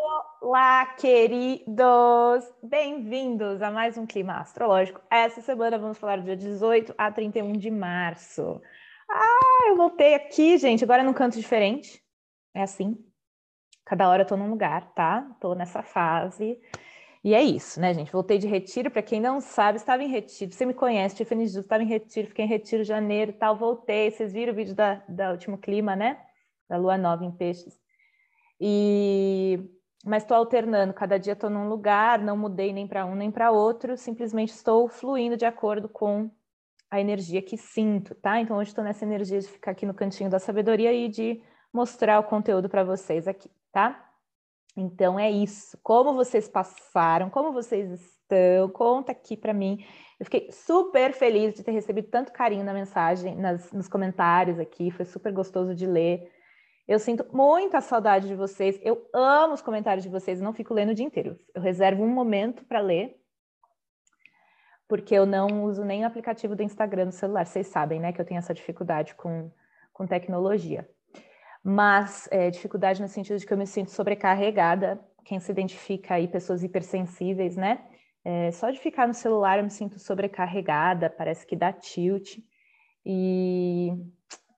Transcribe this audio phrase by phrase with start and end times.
[0.00, 2.44] Olá, queridos!
[2.62, 5.00] Bem-vindos a mais um Clima Astrológico.
[5.10, 8.62] Essa semana vamos falar do dia 18 a 31 de março.
[9.10, 12.00] Ah, eu voltei aqui, gente, agora num canto diferente.
[12.54, 12.96] É assim.
[13.84, 15.36] Cada hora eu tô num lugar, tá?
[15.40, 16.56] Tô nessa fase.
[17.24, 18.12] E é isso, né, gente?
[18.12, 18.92] Voltei de retiro.
[18.92, 20.52] Para quem não sabe, estava em retiro.
[20.52, 23.56] Você me conhece, Tiffany Jus, estava em retiro, fiquei em retiro janeiro tal.
[23.56, 24.12] Voltei.
[24.12, 26.20] Vocês viram o vídeo da, da último clima, né?
[26.68, 27.76] Da lua nova em peixes.
[28.60, 33.30] E mas estou alternando, cada dia estou num lugar, não mudei nem para um nem
[33.30, 36.30] para outro, simplesmente estou fluindo de acordo com
[36.90, 38.40] a energia que sinto, tá?
[38.40, 41.42] Então hoje estou nessa energia de ficar aqui no cantinho da sabedoria e de
[41.72, 44.08] mostrar o conteúdo para vocês aqui, tá?
[44.76, 45.78] Então é isso.
[45.82, 49.84] Como vocês passaram, como vocês estão, conta aqui para mim.
[50.18, 54.90] Eu fiquei super feliz de ter recebido tanto carinho na mensagem, nas, nos comentários aqui,
[54.90, 56.30] foi super gostoso de ler.
[56.88, 58.80] Eu sinto muita saudade de vocês.
[58.82, 60.40] Eu amo os comentários de vocês.
[60.40, 61.38] Não fico lendo o dia inteiro.
[61.54, 63.14] Eu reservo um momento para ler,
[64.88, 67.44] porque eu não uso nem o aplicativo do Instagram no celular.
[67.44, 69.52] Vocês sabem, né, que eu tenho essa dificuldade com,
[69.92, 70.88] com tecnologia.
[71.62, 74.98] Mas é, dificuldade no sentido de que eu me sinto sobrecarregada.
[75.26, 77.84] Quem se identifica aí, pessoas hipersensíveis, né?
[78.24, 82.38] É, só de ficar no celular eu me sinto sobrecarregada, parece que dá tilt.
[83.04, 83.92] E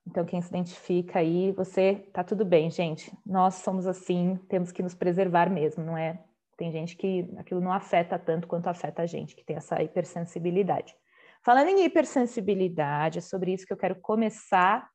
[0.07, 3.11] então, quem se identifica aí, você tá tudo bem, gente.
[3.25, 6.23] Nós somos assim, temos que nos preservar mesmo, não é?
[6.57, 10.95] Tem gente que aquilo não afeta tanto quanto afeta a gente, que tem essa hipersensibilidade.
[11.43, 14.87] Falando em hipersensibilidade, é sobre isso que eu quero começar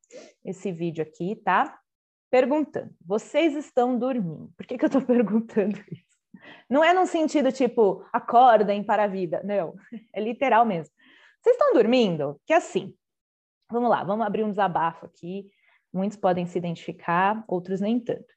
[0.44, 1.78] esse vídeo aqui, tá?
[2.30, 4.52] Perguntando: vocês estão dormindo?
[4.56, 6.16] Por que, que eu tô perguntando isso?
[6.68, 9.74] Não é num sentido tipo, acordem para a vida, não,
[10.14, 10.92] é literal mesmo.
[11.41, 12.41] Vocês estão dormindo?
[12.44, 12.94] Que assim,
[13.70, 15.50] Vamos lá, vamos abrir um desabafo aqui.
[15.92, 18.33] Muitos podem se identificar, outros nem tanto.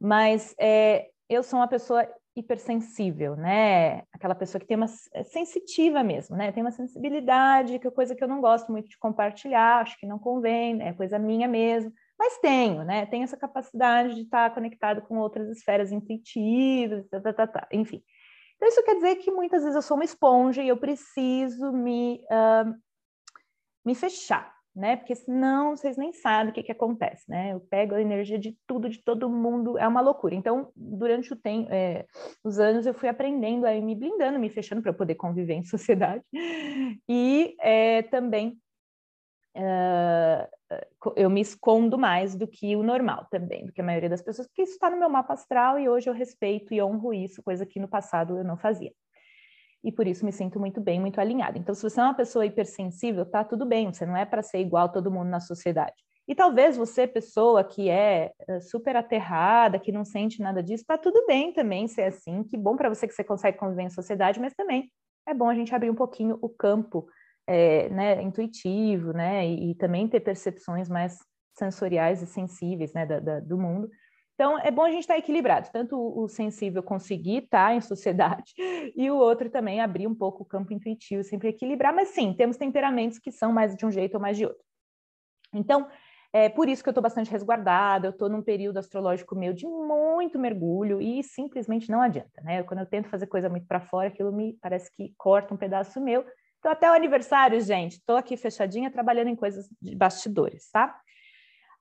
[0.00, 4.02] Mas é, eu sou uma pessoa hipersensível, né?
[4.12, 6.52] Aquela pessoa que tem uma é sensitiva mesmo, né?
[6.52, 10.06] Tem uma sensibilidade, que é coisa que eu não gosto muito de compartilhar, acho que
[10.06, 11.90] não convém, é coisa minha mesmo.
[12.18, 13.06] Mas tenho, né?
[13.06, 17.68] Tenho essa capacidade de estar conectado com outras esferas intuitivas, tá, tá, tá, tá.
[17.72, 18.02] enfim.
[18.56, 22.22] Então, isso quer dizer que muitas vezes eu sou uma esponja e eu preciso me,
[22.30, 22.74] uh,
[23.84, 24.94] me fechar, né?
[24.94, 27.54] Porque senão vocês nem sabem o que, que acontece, né?
[27.54, 30.34] Eu pego a energia de tudo, de todo mundo, é uma loucura.
[30.34, 32.04] Então, durante o tempo, é,
[32.44, 36.22] os anos, eu fui aprendendo a me blindando, me fechando para poder conviver em sociedade.
[37.08, 38.60] E é, também
[39.56, 44.20] uh, eu me escondo mais do que o normal também, do que a maioria das
[44.20, 47.42] pessoas, porque isso está no meu mapa astral e hoje eu respeito e honro isso,
[47.42, 48.92] coisa que no passado eu não fazia
[49.86, 51.56] e por isso me sinto muito bem, muito alinhada.
[51.56, 54.58] Então, se você é uma pessoa hipersensível, tá tudo bem, você não é para ser
[54.58, 55.94] igual todo mundo na sociedade.
[56.26, 60.98] E talvez você, pessoa que é eh, super aterrada, que não sente nada disso, tá
[60.98, 62.42] tudo bem também ser assim.
[62.42, 64.90] Que bom para você que você consegue conviver em sociedade, mas também
[65.24, 67.06] é bom a gente abrir um pouquinho o campo
[67.46, 71.16] é, né, intuitivo, né, e, e, também ter percepções mais
[71.56, 73.88] sensoriais e sensíveis, né, da, da, do mundo,
[74.36, 78.52] então, é bom a gente estar equilibrado, tanto o sensível conseguir estar em sociedade
[78.94, 82.58] e o outro também abrir um pouco o campo intuitivo, sempre equilibrar, mas sim, temos
[82.58, 84.62] temperamentos que são mais de um jeito ou mais de outro.
[85.54, 85.88] Então,
[86.34, 89.66] é por isso que eu estou bastante resguardada, eu estou num período astrológico meu de
[89.66, 92.62] muito mergulho e simplesmente não adianta, né?
[92.62, 95.98] Quando eu tento fazer coisa muito para fora, aquilo me parece que corta um pedaço
[95.98, 96.26] meu.
[96.58, 100.94] Então, até o aniversário, gente, estou aqui fechadinha trabalhando em coisas de bastidores, tá?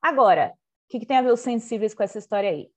[0.02, 0.54] Agora,
[0.86, 2.70] o que, que, tem a ver os sensíveis com essa história aí?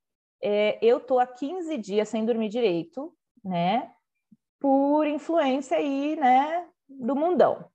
[0.42, 3.12] É, eu tô há 15 dias sem dormir direito,
[3.44, 3.90] né?
[4.58, 6.66] Por influência aí, né?
[6.88, 7.70] Do mundão.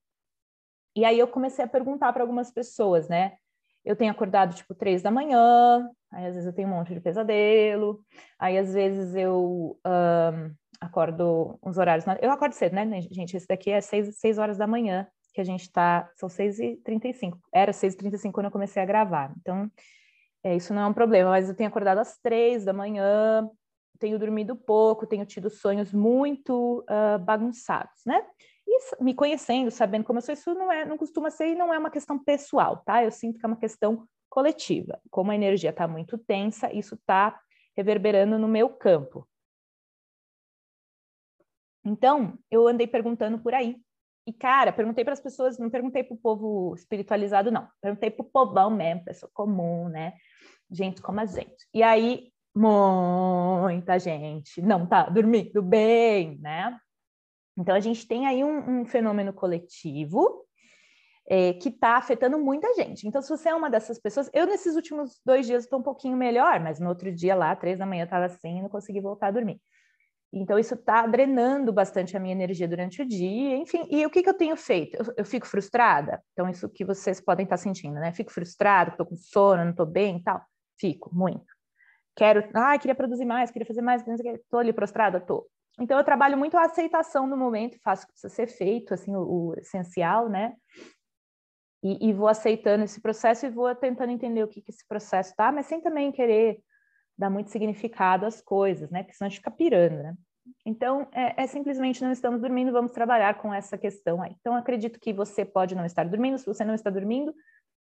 [0.95, 3.37] E aí eu comecei a perguntar para algumas pessoas, né?
[3.83, 7.01] Eu tenho acordado tipo três da manhã, aí às vezes eu tenho um monte de
[7.01, 8.03] pesadelo,
[8.39, 12.05] aí às vezes eu um, acordo uns horários.
[12.21, 13.35] Eu acordo cedo, né, gente?
[13.35, 16.09] Esse daqui é seis, seis horas da manhã que a gente tá.
[16.15, 17.37] São 6h35.
[17.51, 19.33] Era 6h35 quando eu comecei a gravar.
[19.41, 19.69] Então,
[20.43, 23.49] é, isso não é um problema, mas eu tenho acordado às três da manhã,
[23.97, 28.25] tenho dormido pouco, tenho tido sonhos muito uh, bagunçados, né?
[28.67, 31.73] E me conhecendo, sabendo como eu sou, isso não, é, não costuma ser e não
[31.73, 33.03] é uma questão pessoal, tá?
[33.03, 34.99] Eu sinto que é uma questão coletiva.
[35.09, 37.39] Como a energia está muito tensa, isso está
[37.77, 39.27] reverberando no meu campo.
[41.85, 43.77] Então, eu andei perguntando por aí.
[44.25, 47.67] E, cara, perguntei para as pessoas, não perguntei para o povo espiritualizado, não.
[47.81, 50.13] Perguntei para o povão mesmo, pessoa comum, né?
[50.73, 51.67] gente como a gente.
[51.73, 56.77] E aí, muita gente não tá dormindo bem, né?
[57.57, 60.45] Então, a gente tem aí um, um fenômeno coletivo
[61.27, 63.07] é, que está afetando muita gente.
[63.07, 66.17] Então, se você é uma dessas pessoas, eu nesses últimos dois dias estou um pouquinho
[66.17, 69.31] melhor, mas no outro dia lá, três da manhã, estava assim, não consegui voltar a
[69.31, 69.61] dormir.
[70.35, 73.87] Então, isso está drenando bastante a minha energia durante o dia, enfim.
[73.91, 74.97] E o que, que eu tenho feito?
[74.97, 76.23] Eu, eu fico frustrada?
[76.33, 78.11] Então, isso que vocês podem estar tá sentindo, né?
[78.11, 80.43] Fico frustrada, estou com sono, não estou bem e tal.
[80.79, 81.45] Fico, muito.
[82.15, 85.47] Quero, ah, queria produzir mais, queria fazer mais, estou ali prostrada, estou.
[85.79, 89.15] Então, eu trabalho muito a aceitação do momento, faço o que precisa ser feito, assim,
[89.15, 90.55] o, o essencial, né?
[91.83, 95.35] E, e, vou aceitando esse processo e vou tentando entender o que, que esse processo
[95.35, 96.59] tá, mas sem também querer
[97.17, 99.03] dar muito significado às coisas, né?
[99.03, 100.15] Porque senão a gente fica pirando, né?
[100.65, 104.35] Então, é, é, simplesmente não estamos dormindo, vamos trabalhar com essa questão aí.
[104.39, 106.37] Então, acredito que você pode não estar dormindo.
[106.37, 107.33] Se você não está dormindo,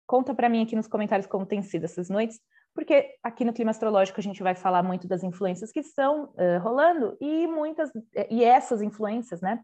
[0.06, 2.40] conta para mim aqui nos comentários como tem sido essas noites,
[2.74, 6.58] porque aqui no Clima Astrológico a gente vai falar muito das influências que estão uh,
[6.62, 7.90] rolando e muitas,
[8.30, 9.62] e essas influências, né?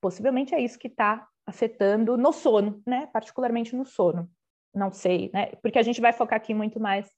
[0.00, 3.06] Possivelmente é isso que está afetando no sono, né?
[3.12, 4.30] Particularmente no sono.
[4.72, 5.46] Não sei, né?
[5.62, 7.08] Porque a gente vai focar aqui muito mais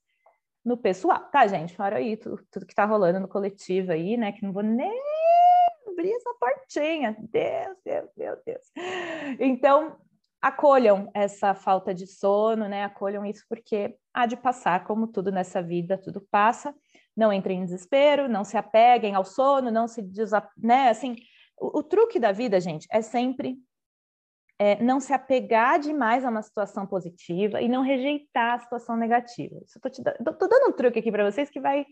[0.66, 1.76] no pessoal, tá, gente?
[1.76, 4.32] Fora aí tudo, tudo que tá rolando no coletivo aí, né?
[4.32, 5.00] Que não vou nem
[5.86, 7.16] abrir essa portinha.
[7.20, 8.72] Deus, Deus, Deus, Deus.
[9.38, 9.96] Então,
[10.42, 12.82] acolham essa falta de sono, né?
[12.82, 16.74] Acolham isso porque há de passar, como tudo nessa vida, tudo passa.
[17.16, 20.50] Não entrem em desespero, não se apeguem ao sono, não se desap...
[20.58, 20.88] né?
[20.88, 21.14] Assim,
[21.56, 23.56] o, o truque da vida, gente, é sempre
[24.58, 29.56] é, não se apegar demais a uma situação positiva e não rejeitar a situação negativa.
[29.64, 31.84] Estou dando um truque aqui para vocês que vai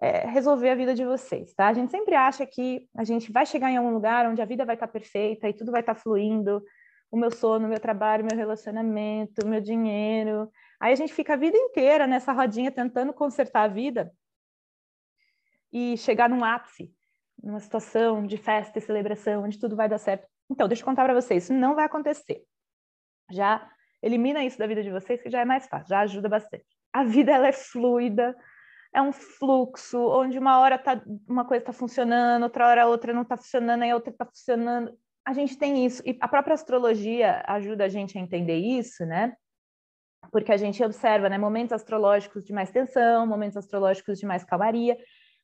[0.00, 1.68] é, resolver a vida de vocês, tá?
[1.68, 4.64] A gente sempre acha que a gente vai chegar em algum lugar onde a vida
[4.64, 6.62] vai estar tá perfeita e tudo vai estar tá fluindo,
[7.10, 10.50] o meu sono, o meu trabalho, meu relacionamento, meu dinheiro.
[10.80, 14.12] Aí a gente fica a vida inteira nessa rodinha tentando consertar a vida
[15.72, 16.92] e chegar num ápice,
[17.42, 20.31] numa situação de festa e celebração, onde tudo vai dar certo.
[20.50, 22.44] Então, deixa eu contar para vocês, isso não vai acontecer.
[23.30, 23.68] Já
[24.02, 26.66] elimina isso da vida de vocês, que já é mais fácil, já ajuda bastante.
[26.92, 28.36] A vida ela é fluida,
[28.94, 33.22] é um fluxo, onde uma hora tá, uma coisa está funcionando, outra hora outra não
[33.22, 34.96] está funcionando, aí a outra está funcionando.
[35.24, 39.34] A gente tem isso, e a própria astrologia ajuda a gente a entender isso, né?
[40.30, 44.98] Porque a gente observa né, momentos astrológicos de mais tensão, momentos astrológicos de mais calmaria.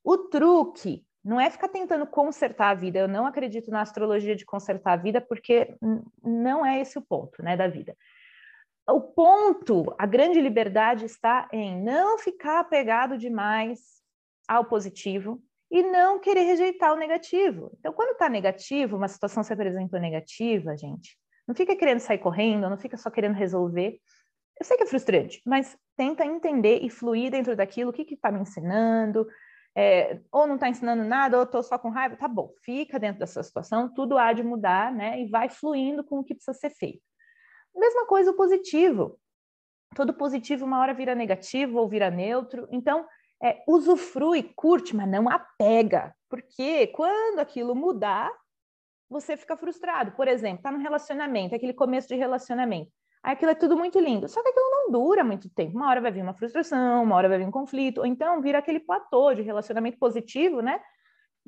[0.05, 2.99] O truque não é ficar tentando consertar a vida.
[2.99, 5.77] Eu não acredito na astrologia de consertar a vida, porque
[6.25, 7.95] não é esse o ponto né, da vida.
[8.89, 13.79] O ponto, a grande liberdade está em não ficar apegado demais
[14.49, 15.39] ao positivo
[15.71, 17.71] e não querer rejeitar o negativo.
[17.79, 21.15] Então, quando está negativo, uma situação se apresentou negativa, gente,
[21.47, 24.01] não fica querendo sair correndo, não fica só querendo resolver.
[24.59, 28.33] Eu sei que é frustrante, mas tenta entender e fluir dentro daquilo, o que está
[28.33, 29.29] me ensinando,
[29.81, 33.21] é, ou não está ensinando nada, ou estou só com raiva, tá bom, fica dentro
[33.21, 35.23] dessa situação, tudo há de mudar, né?
[35.23, 37.01] E vai fluindo com o que precisa ser feito.
[37.73, 39.21] Mesma coisa o positivo.
[39.95, 42.67] Todo positivo uma hora vira negativo ou vira neutro.
[42.73, 43.07] Então,
[43.41, 46.13] é, usufrui, curte, mas não apega.
[46.29, 48.33] Porque quando aquilo mudar,
[49.09, 50.11] você fica frustrado.
[50.11, 52.91] Por exemplo, tá no relacionamento, aquele começo de relacionamento.
[53.29, 54.27] Aquilo é tudo muito lindo.
[54.27, 55.77] Só que aquilo não dura muito tempo.
[55.77, 58.59] Uma hora vai vir uma frustração, uma hora vai vir um conflito, ou então vira
[58.59, 60.81] aquele platô de relacionamento positivo, né?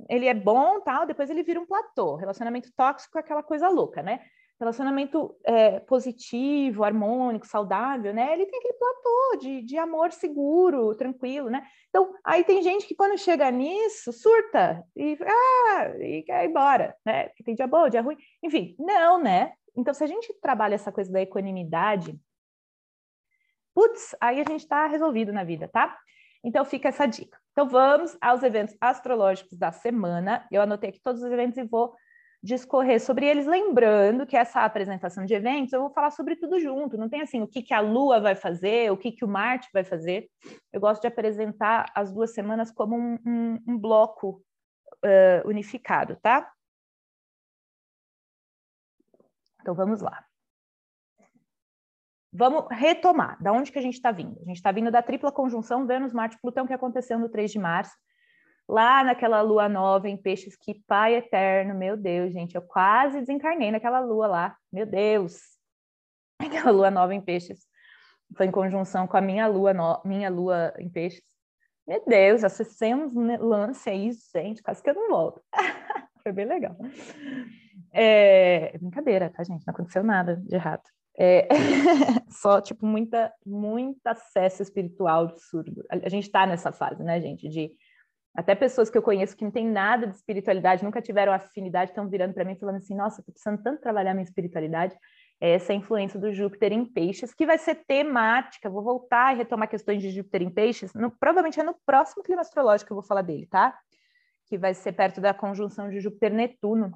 [0.06, 2.16] Ele é bom, tal, depois ele vira um platô.
[2.16, 4.20] Relacionamento tóxico é aquela coisa louca, né?
[4.60, 8.34] Relacionamento é, positivo, harmônico, saudável, né?
[8.34, 11.66] Ele tem aquele platô de, de amor seguro, tranquilo, né?
[11.88, 16.94] Então, aí tem gente que quando chega nisso, surta e, ah, e quer ir embora,
[17.06, 17.30] né?
[17.30, 18.18] Que tem dia bom, dia ruim.
[18.42, 19.54] Enfim, não, né?
[19.76, 22.18] Então, se a gente trabalha essa coisa da equanimidade,
[23.74, 25.96] putz, aí a gente está resolvido na vida, tá?
[26.42, 27.38] Então, fica essa dica.
[27.52, 30.46] Então, vamos aos eventos astrológicos da semana.
[30.50, 31.94] Eu anotei aqui todos os eventos e vou
[32.42, 36.96] discorrer sobre eles, lembrando que essa apresentação de eventos eu vou falar sobre tudo junto,
[36.96, 39.68] não tem assim o que, que a Lua vai fazer, o que, que o Marte
[39.74, 40.26] vai fazer.
[40.72, 44.42] Eu gosto de apresentar as duas semanas como um, um, um bloco
[45.04, 46.50] uh, unificado, tá?
[49.60, 50.24] Então vamos lá.
[52.32, 53.42] Vamos retomar.
[53.42, 54.38] Da onde que a gente está vindo?
[54.40, 57.96] A gente está vindo da tripla conjunção Vênus-Marte-Plutão que aconteceu no 3 de março,
[58.68, 63.72] lá naquela lua nova em peixes, que pai eterno, meu Deus, gente, eu quase desencarnei
[63.72, 65.40] naquela lua lá, meu Deus.
[66.38, 67.66] Aquela lua nova em peixes
[68.36, 70.00] foi em conjunção com a minha lua, no...
[70.04, 71.22] minha lua em peixes.
[71.86, 75.42] Meu Deus, acessemos um lance aí, gente, quase que eu não volto.
[76.22, 76.76] foi bem legal.
[77.92, 79.66] É, brincadeira, tá, gente?
[79.66, 80.82] Não aconteceu nada de errado.
[81.18, 81.48] É,
[82.30, 85.84] só, tipo, muita, muita acesso espiritual absurdo.
[85.90, 87.48] A, a gente está nessa fase, né, gente?
[87.48, 87.70] De
[88.34, 92.08] até pessoas que eu conheço que não tem nada de espiritualidade, nunca tiveram afinidade, estão
[92.08, 94.96] virando para mim falando assim: nossa, tô precisando tanto trabalhar minha espiritualidade.
[95.40, 98.70] essa influência do Júpiter em peixes, que vai ser temática.
[98.70, 100.94] Vou voltar e retomar questões de Júpiter em peixes.
[100.94, 103.76] No, provavelmente é no próximo clima astrológico que eu vou falar dele, tá?
[104.46, 106.92] Que vai ser perto da conjunção de Júpiter-Netuno,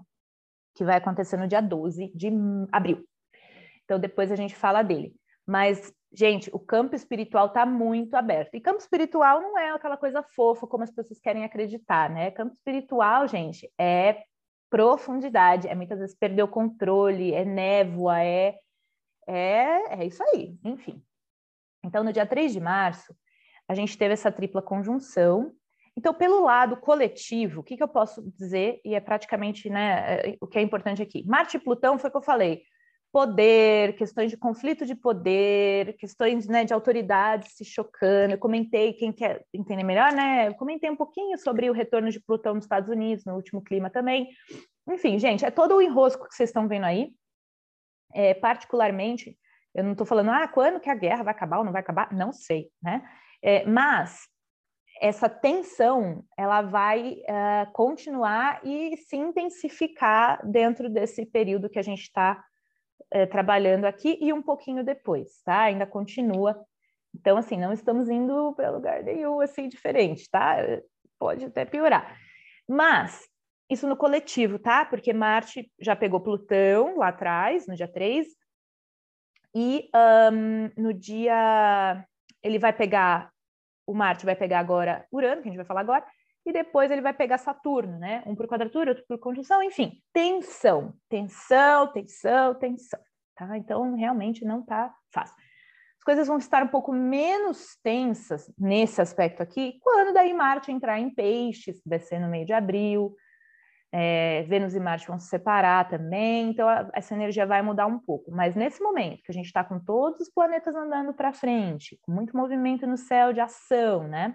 [0.74, 2.30] que vai acontecer no dia 12 de
[2.72, 3.04] abril.
[3.84, 5.14] Então, depois a gente fala dele.
[5.46, 8.54] Mas, gente, o campo espiritual está muito aberto.
[8.54, 12.30] E campo espiritual não é aquela coisa fofa como as pessoas querem acreditar, né?
[12.30, 14.22] Campo espiritual, gente, é
[14.70, 18.58] profundidade, é muitas vezes perder o controle, é névoa, é,
[19.26, 21.02] é, é isso aí, enfim.
[21.84, 23.14] Então, no dia 3 de março,
[23.68, 25.52] a gente teve essa tripla conjunção.
[25.96, 28.80] Então, pelo lado coletivo, o que, que eu posso dizer?
[28.84, 31.24] E é praticamente né, é, o que é importante aqui.
[31.26, 32.62] Marte e Plutão foi o que eu falei
[33.14, 38.32] poder, questões de conflito de poder, questões né, de autoridade se chocando.
[38.32, 40.48] Eu comentei, quem quer entender melhor, né?
[40.48, 43.88] Eu comentei um pouquinho sobre o retorno de Plutão nos Estados Unidos, no último clima
[43.88, 44.30] também.
[44.88, 47.12] Enfim, gente, é todo o enrosco que vocês estão vendo aí.
[48.12, 49.38] É, particularmente,
[49.72, 52.12] eu não estou falando, ah, quando que a guerra vai acabar ou não vai acabar?
[52.12, 53.00] Não sei, né?
[53.40, 54.26] É, mas
[55.00, 62.02] essa tensão ela vai uh, continuar e se intensificar dentro desse período que a gente
[62.02, 62.42] está
[63.10, 65.62] é, trabalhando aqui e um pouquinho depois, tá?
[65.62, 66.58] Ainda continua.
[67.14, 70.56] Então, assim, não estamos indo para lugar nenhum assim diferente, tá?
[71.18, 72.18] Pode até piorar.
[72.68, 73.28] Mas
[73.70, 74.84] isso no coletivo, tá?
[74.84, 78.26] Porque Marte já pegou Plutão lá atrás, no dia 3,
[79.54, 79.88] e
[80.32, 82.04] um, no dia.
[82.42, 83.32] Ele vai pegar.
[83.86, 86.04] O Marte vai pegar agora Urano, que a gente vai falar agora,
[86.46, 88.22] e depois ele vai pegar Saturno, né?
[88.26, 93.00] Um por quadratura, outro por conjunção, enfim, tensão, tensão, tensão, tensão,
[93.34, 93.56] tá?
[93.56, 95.36] Então, realmente não tá fácil.
[95.98, 101.00] As coisas vão estar um pouco menos tensas nesse aspecto aqui, quando daí Marte entrar
[101.00, 103.16] em peixes, ser no meio de abril,
[103.96, 107.96] é, Vênus e Marte vão se separar também, então a, essa energia vai mudar um
[107.96, 108.32] pouco.
[108.32, 112.10] Mas nesse momento que a gente está com todos os planetas andando para frente, com
[112.10, 114.34] muito movimento no céu de ação, né?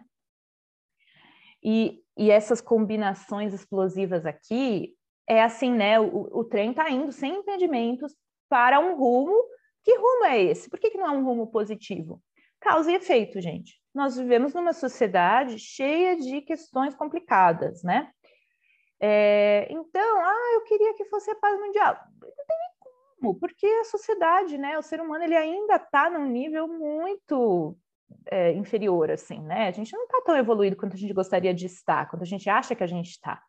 [1.61, 4.95] E, e essas combinações explosivas aqui,
[5.27, 5.99] é assim, né?
[5.99, 8.15] O, o trem está indo sem impedimentos
[8.47, 9.35] para um rumo.
[9.83, 10.69] Que rumo é esse?
[10.69, 12.23] Por que, que não é um rumo positivo?
[12.61, 13.77] Causa e efeito, gente.
[13.93, 18.09] Nós vivemos numa sociedade cheia de questões complicadas, né?
[18.99, 21.97] É, então, ah, eu queria que fosse a paz mundial.
[22.21, 22.57] Não tem
[23.19, 27.77] como, porque a sociedade, né, o ser humano, ele ainda está num nível muito
[28.27, 29.67] é, inferior, assim, né?
[29.67, 32.49] A gente não está tão evoluído quanto a gente gostaria de estar, quanto a gente
[32.49, 33.41] acha que a gente está.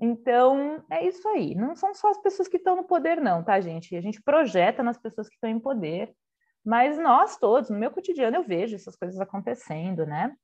[0.00, 1.54] Então, é isso aí.
[1.54, 3.96] Não são só as pessoas que estão no poder, não, tá, gente?
[3.96, 6.14] A gente projeta nas pessoas que estão em poder,
[6.64, 10.34] mas nós todos, no meu cotidiano, eu vejo essas coisas acontecendo, né?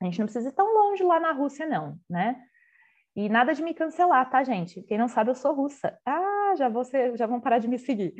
[0.00, 2.36] A gente não precisa ir tão longe lá na Rússia, não, né?
[3.16, 4.82] E nada de me cancelar, tá, gente?
[4.82, 5.96] Quem não sabe, eu sou russa.
[6.04, 8.12] Ah, já, vou ser, já vão parar de me seguir.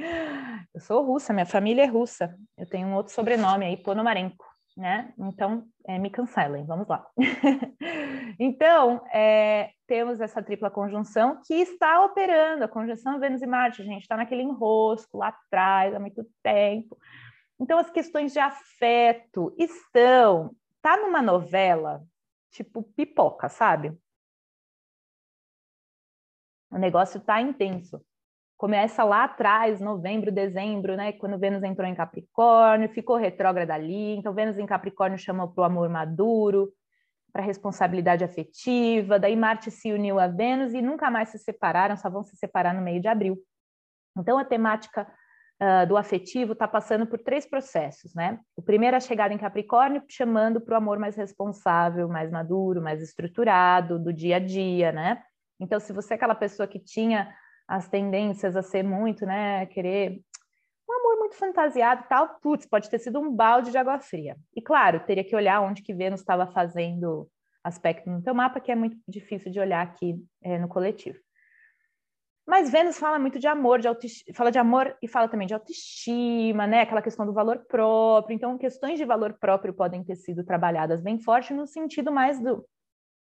[0.73, 2.37] Eu sou russa, minha família é russa.
[2.57, 4.45] Eu tenho um outro sobrenome aí, Ponomarenko,
[4.77, 5.13] né?
[5.19, 7.05] Então, é, me cancelem, vamos lá.
[8.39, 14.03] então, é, temos essa tripla conjunção que está operando, a conjunção Vênus e Marte, gente
[14.03, 16.97] está naquele enrosco lá atrás há muito tempo.
[17.59, 22.01] Então, as questões de afeto estão, tá numa novela,
[22.53, 23.93] tipo pipoca, sabe?
[26.75, 28.05] O negócio está intenso.
[28.57, 31.13] Começa lá atrás, novembro, dezembro, né?
[31.13, 34.17] Quando Vênus entrou em Capricórnio, ficou retrógrada ali.
[34.17, 36.73] Então, Vênus em Capricórnio chama para o amor maduro,
[37.33, 39.21] para a responsabilidade afetiva.
[39.21, 42.75] Daí, Marte se uniu a Vênus e nunca mais se separaram, só vão se separar
[42.75, 43.39] no meio de abril.
[44.19, 45.07] Então, a temática
[45.63, 48.41] uh, do afetivo está passando por três processos, né?
[48.57, 52.83] O primeiro é a chegada em Capricórnio, chamando para o amor mais responsável, mais maduro,
[52.83, 55.23] mais estruturado, do dia a dia, né?
[55.61, 57.35] Então, se você é aquela pessoa que tinha
[57.67, 60.21] as tendências a ser muito, né, querer
[60.89, 64.37] um amor muito fantasiado e tal, putz, pode ter sido um balde de água fria.
[64.55, 67.29] E claro, teria que olhar onde que Vênus estava fazendo
[67.63, 71.19] aspecto no teu mapa, que é muito difícil de olhar aqui é, no coletivo.
[72.47, 73.89] Mas Vênus fala muito de amor, de
[74.35, 76.83] fala de amor e fala também de autoestima, né?
[76.83, 78.35] Aquela questão do valor próprio.
[78.35, 82.63] Então, questões de valor próprio podem ter sido trabalhadas bem forte no sentido mais do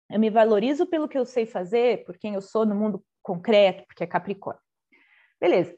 [0.09, 3.85] eu me valorizo pelo que eu sei fazer, por quem eu sou no mundo concreto,
[3.87, 4.61] porque é Capricórnio.
[5.39, 5.75] Beleza.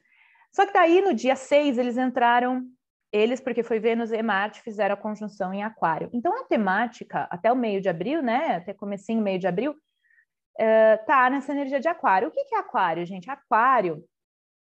[0.52, 2.64] Só que daí, no dia 6, eles entraram,
[3.12, 6.10] eles, porque foi Vênus e Marte, fizeram a conjunção em Aquário.
[6.12, 8.56] Então, a temática, até o meio de abril, né?
[8.56, 12.28] Até comecinho, meio de abril, uh, tá nessa energia de Aquário.
[12.28, 13.30] O que, que é Aquário, gente?
[13.30, 14.04] Aquário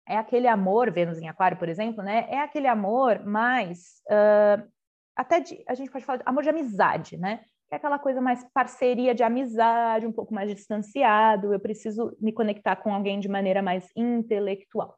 [0.07, 2.25] é aquele amor, Vênus em Aquário, por exemplo, né?
[2.29, 4.01] É aquele amor mais.
[4.07, 4.67] Uh,
[5.15, 7.41] até de, a gente pode falar de amor de amizade, né?
[7.71, 12.75] É aquela coisa mais parceria de amizade, um pouco mais distanciado, eu preciso me conectar
[12.75, 14.97] com alguém de maneira mais intelectual.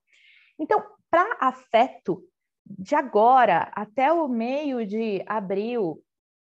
[0.57, 2.23] Então, para afeto,
[2.65, 6.01] de agora até o meio de abril,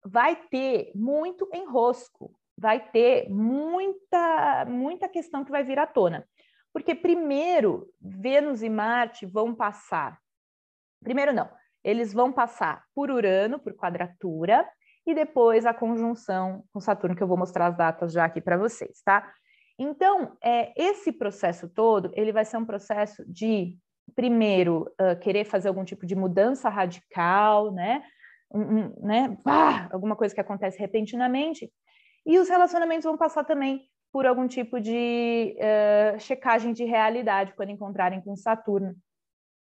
[0.05, 6.27] vai ter muito enrosco, vai ter muita, muita questão que vai vir à tona.
[6.71, 10.19] Porque primeiro, Vênus e Marte vão passar.
[11.03, 11.49] Primeiro não,
[11.83, 14.67] eles vão passar por Urano, por quadratura,
[15.05, 18.57] e depois a conjunção com Saturno, que eu vou mostrar as datas já aqui para
[18.57, 19.31] vocês, tá?
[19.77, 23.77] Então, é, esse processo todo, ele vai ser um processo de,
[24.15, 28.03] primeiro, uh, querer fazer algum tipo de mudança radical, né?
[28.51, 29.37] Um, um, né?
[29.45, 31.71] Ah, alguma coisa que acontece repentinamente.
[32.25, 33.81] E os relacionamentos vão passar também
[34.11, 38.95] por algum tipo de uh, checagem de realidade quando encontrarem com Saturno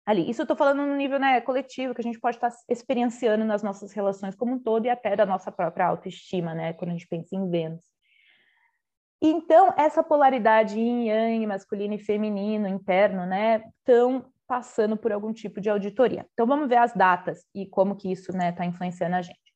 [0.08, 0.30] ali.
[0.30, 3.44] Isso eu estou falando no nível né, coletivo, que a gente pode estar tá experienciando
[3.44, 6.94] nas nossas relações como um todo e até da nossa própria autoestima, né, quando a
[6.94, 7.84] gente pensa em Vênus.
[9.22, 15.60] Então, essa polaridade yin yang, masculino e feminino, interno, né, estão passando por algum tipo
[15.60, 16.26] de auditoria.
[16.32, 19.54] Então, vamos ver as datas e como que isso está né, tá influenciando a gente.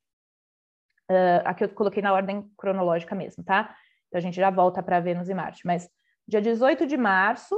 [1.10, 3.76] Uh, aqui eu coloquei na ordem cronológica mesmo, tá?
[4.08, 5.66] Então a gente já volta para Vênus e Marte.
[5.66, 5.90] Mas
[6.28, 7.56] dia 18 de março,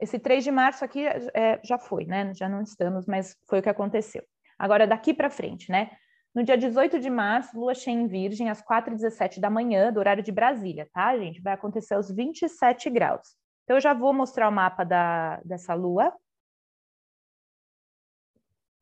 [0.00, 2.32] esse 3 de março aqui é, já foi, né?
[2.34, 4.22] Já não estamos, mas foi o que aconteceu.
[4.58, 5.90] Agora, daqui para frente, né?
[6.34, 10.22] No dia 18 de março, lua cheia em Virgem, às 4h17 da manhã, do horário
[10.22, 11.42] de Brasília, tá, gente?
[11.42, 13.36] Vai acontecer aos 27 graus.
[13.64, 16.12] Então, eu já vou mostrar o mapa da, dessa lua.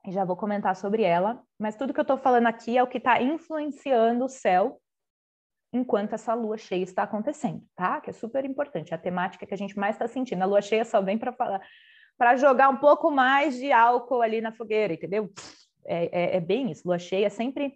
[0.07, 1.43] E já vou comentar sobre ela.
[1.59, 4.81] Mas tudo que eu estou falando aqui é o que está influenciando o céu
[5.73, 8.00] enquanto essa lua cheia está acontecendo, tá?
[8.00, 10.43] Que é super importante, é a temática que a gente mais está sentindo.
[10.43, 11.61] A lua cheia só vem para falar,
[12.19, 15.33] para jogar um pouco mais de álcool ali na fogueira, entendeu?
[15.87, 16.87] É, é, é, bem isso.
[16.87, 17.75] Lua cheia é sempre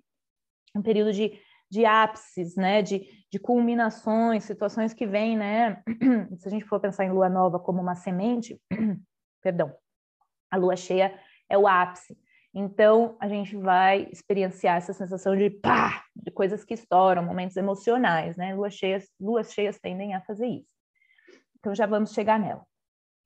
[0.75, 2.83] um período de, de ápices, né?
[2.83, 5.83] De, de culminações, situações que vêm, né?
[6.39, 8.61] Se a gente for pensar em lua nova como uma semente,
[9.41, 9.73] perdão,
[10.51, 12.17] a lua cheia é o ápice.
[12.53, 18.55] Então, a gente vai experienciar essa sensação de pá, coisas que estouram, momentos emocionais, né?
[18.55, 20.69] Luas cheias, luas cheias tendem a fazer isso.
[21.59, 22.63] Então, já vamos chegar nela.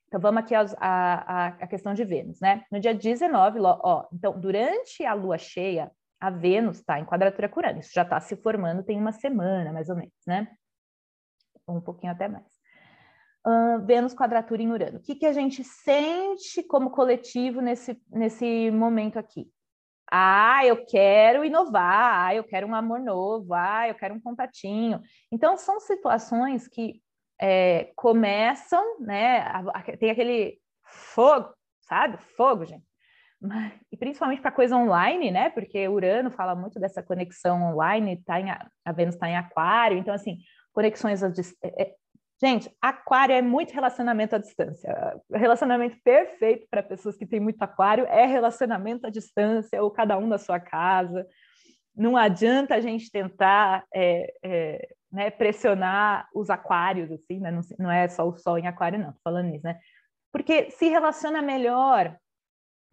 [0.06, 2.64] Então, vamos aqui aos, a, a, a, questão de Vênus, né?
[2.70, 5.90] No dia 19, ó, então, durante a lua cheia,
[6.20, 7.80] a Vênus está em quadratura com Urano.
[7.80, 10.48] Isso já está se formando, tem uma semana, mais ou menos, né?
[11.66, 12.58] Um pouquinho até mais
[13.48, 14.98] uh, Vênus quadratura em Urano.
[14.98, 19.50] O que, que a gente sente como coletivo nesse, nesse momento aqui?
[20.10, 25.00] Ah, eu quero inovar, ah, eu quero um amor novo, ah, eu quero um contatinho.
[25.30, 27.00] Então, são situações que
[27.40, 29.44] é, começam, né?
[29.98, 32.16] Tem aquele fogo, sabe?
[32.36, 32.88] Fogo, gente.
[33.92, 35.50] E principalmente para coisa online, né?
[35.50, 40.12] Porque Urano fala muito dessa conexão online, tá em, a Vênus está em Aquário, então,
[40.12, 40.38] assim,
[40.72, 41.22] conexões
[42.40, 45.20] Gente, aquário é muito relacionamento à distância.
[45.32, 50.28] Relacionamento perfeito para pessoas que têm muito aquário é relacionamento à distância, ou cada um
[50.28, 51.26] da sua casa.
[51.96, 57.50] Não adianta a gente tentar é, é, né, pressionar os aquários, assim, né?
[57.50, 59.76] não, não, é só o sol em aquário, não, falando nisso, né?
[60.32, 62.16] Porque se relaciona melhor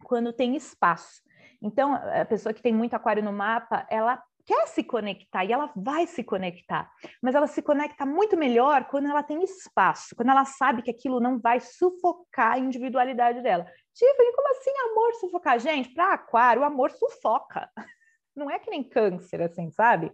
[0.02, 1.22] quando tem espaço.
[1.62, 5.72] Então, a pessoa que tem muito aquário no mapa, ela quer se conectar e ela
[5.76, 10.44] vai se conectar, mas ela se conecta muito melhor quando ela tem espaço, quando ela
[10.44, 13.66] sabe que aquilo não vai sufocar a individualidade dela.
[13.92, 15.58] Tiffany, como assim amor sufocar?
[15.58, 17.68] Gente, para aquário, o amor sufoca.
[18.36, 20.12] Não é que nem câncer, assim, sabe?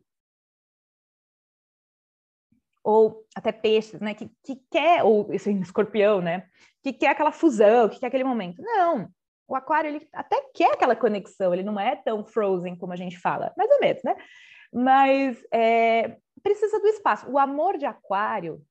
[2.85, 4.15] Ou até peixes, né?
[4.15, 6.49] Que, que quer, ou assim, escorpião, né?
[6.85, 8.63] Que quer aquela fusão, que quer aquele momento.
[8.63, 9.13] Não,
[9.53, 13.19] o aquário ele até quer aquela conexão, ele não é tão frozen como a gente
[13.19, 14.17] fala, mais ou menos, né?
[14.73, 17.31] Mas é, precisa do espaço.
[17.31, 18.63] O amor de aquário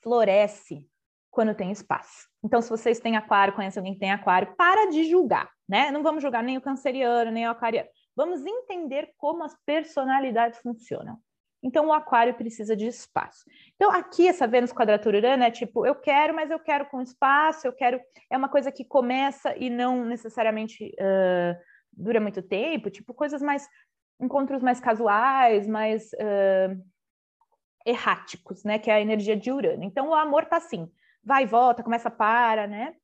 [0.00, 0.88] floresce
[1.32, 2.28] quando tem espaço.
[2.44, 5.90] Então, se vocês têm aquário, conhecem alguém que tem aquário, para de julgar, né?
[5.90, 7.88] Não vamos julgar nem o canceriano, nem o aquariano.
[8.14, 11.18] Vamos entender como as personalidades funcionam.
[11.62, 13.44] Então, o aquário precisa de espaço.
[13.74, 17.66] Então, aqui, essa Vênus quadratura Urano é tipo, eu quero, mas eu quero com espaço,
[17.66, 18.00] eu quero...
[18.30, 21.56] É uma coisa que começa e não necessariamente uh,
[21.92, 23.68] dura muito tempo, tipo, coisas mais...
[24.20, 26.84] Encontros mais casuais, mais uh,
[27.86, 28.76] erráticos, né?
[28.76, 29.84] Que é a energia de Urano.
[29.84, 30.90] Então, o amor tá assim,
[31.22, 32.94] vai e volta, começa, para, né?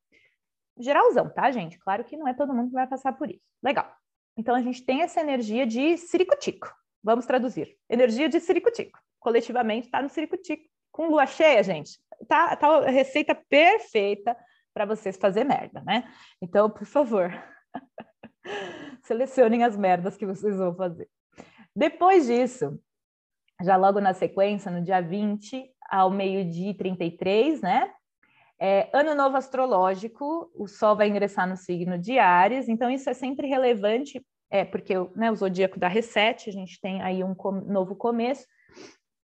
[0.76, 1.78] Geralzão, tá, gente?
[1.78, 3.40] Claro que não é todo mundo que vai passar por isso.
[3.62, 3.88] Legal.
[4.36, 6.68] Então, a gente tem essa energia de ciricutico,
[7.04, 7.76] Vamos traduzir.
[7.88, 8.98] Energia de ciricutico.
[9.20, 10.64] Coletivamente está no ciricutico.
[10.90, 14.34] Com lua cheia, gente, tá, tá a receita perfeita
[14.72, 16.10] para vocês fazer merda, né?
[16.40, 17.30] Então, por favor,
[19.04, 21.08] selecionem as merdas que vocês vão fazer.
[21.76, 22.80] Depois disso,
[23.62, 27.92] já logo na sequência, no dia 20 ao meio-dia 33, né?
[28.58, 33.14] É, ano novo astrológico, o Sol vai ingressar no signo de Ares, então isso é
[33.14, 37.50] sempre relevante, é, porque né, o zodíaco dá reset, a gente tem aí um com
[37.50, 38.46] novo começo.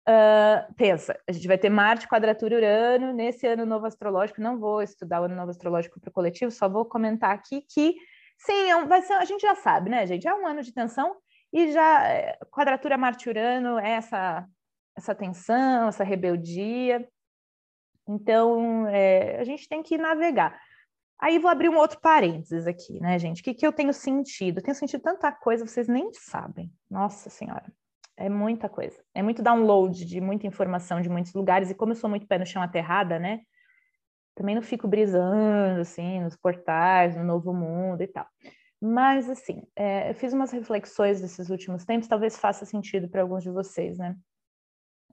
[0.05, 4.81] Uh, pensa, a gente vai ter Marte, quadratura Urano, nesse ano novo astrológico, não vou
[4.81, 7.95] estudar o ano novo astrológico para o coletivo, só vou comentar aqui que,
[8.37, 11.15] sim, é vai ser, a gente já sabe, né, gente, é um ano de tensão,
[11.53, 14.45] e já é, quadratura Marte-Urano é essa,
[14.97, 17.07] essa tensão, essa rebeldia,
[18.05, 20.59] então, é, a gente tem que navegar.
[21.21, 23.41] Aí vou abrir um outro parênteses aqui, né, gente?
[23.41, 24.57] O que, que eu tenho sentido?
[24.57, 26.73] Eu tenho sentido tanta coisa, vocês nem sabem.
[26.89, 27.71] Nossa Senhora,
[28.17, 28.97] é muita coisa.
[29.13, 31.69] É muito download de muita informação de muitos lugares.
[31.69, 33.41] E como eu sou muito pé no chão aterrada, né?
[34.33, 38.25] Também não fico brisando, assim, nos portais, no novo mundo e tal.
[38.81, 43.43] Mas, assim, é, eu fiz umas reflexões desses últimos tempos, talvez faça sentido para alguns
[43.43, 44.15] de vocês, né?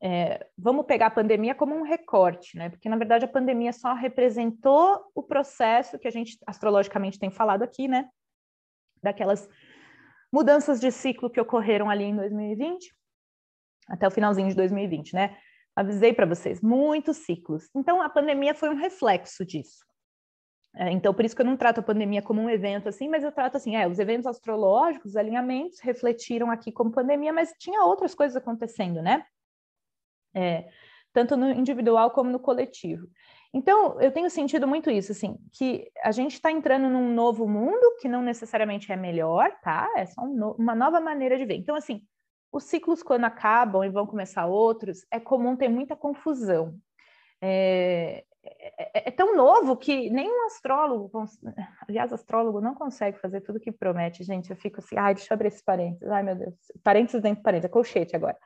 [0.00, 2.68] É, vamos pegar a pandemia como um recorte, né?
[2.68, 7.62] Porque na verdade a pandemia só representou o processo que a gente astrologicamente tem falado
[7.62, 8.08] aqui, né?
[9.02, 9.48] Daquelas
[10.32, 12.96] mudanças de ciclo que ocorreram ali em 2020
[13.88, 15.36] até o finalzinho de 2020, né?
[15.74, 17.68] Avisei para vocês, muitos ciclos.
[17.74, 19.84] Então a pandemia foi um reflexo disso.
[20.76, 23.24] É, então por isso que eu não trato a pandemia como um evento assim, mas
[23.24, 27.82] eu trato assim, é, os eventos astrológicos, os alinhamentos refletiram aqui como pandemia, mas tinha
[27.84, 29.24] outras coisas acontecendo, né?
[30.38, 30.68] É,
[31.12, 33.08] tanto no individual como no coletivo.
[33.52, 37.96] Então, eu tenho sentido muito isso, assim, que a gente está entrando num novo mundo
[37.98, 39.90] que não necessariamente é melhor, tá?
[39.96, 41.56] É só um no uma nova maneira de ver.
[41.56, 42.02] Então, assim,
[42.52, 46.74] os ciclos, quando acabam e vão começar outros, é comum ter muita confusão.
[47.40, 51.10] É, é, é tão novo que nem um astrólogo,
[51.88, 54.50] aliás, astrólogo não consegue fazer tudo que promete, gente.
[54.50, 57.42] Eu fico assim, ai, deixa eu abrir esse parênteses, ai meu Deus, parênteses dentro de
[57.42, 58.36] parênteses, é colchete agora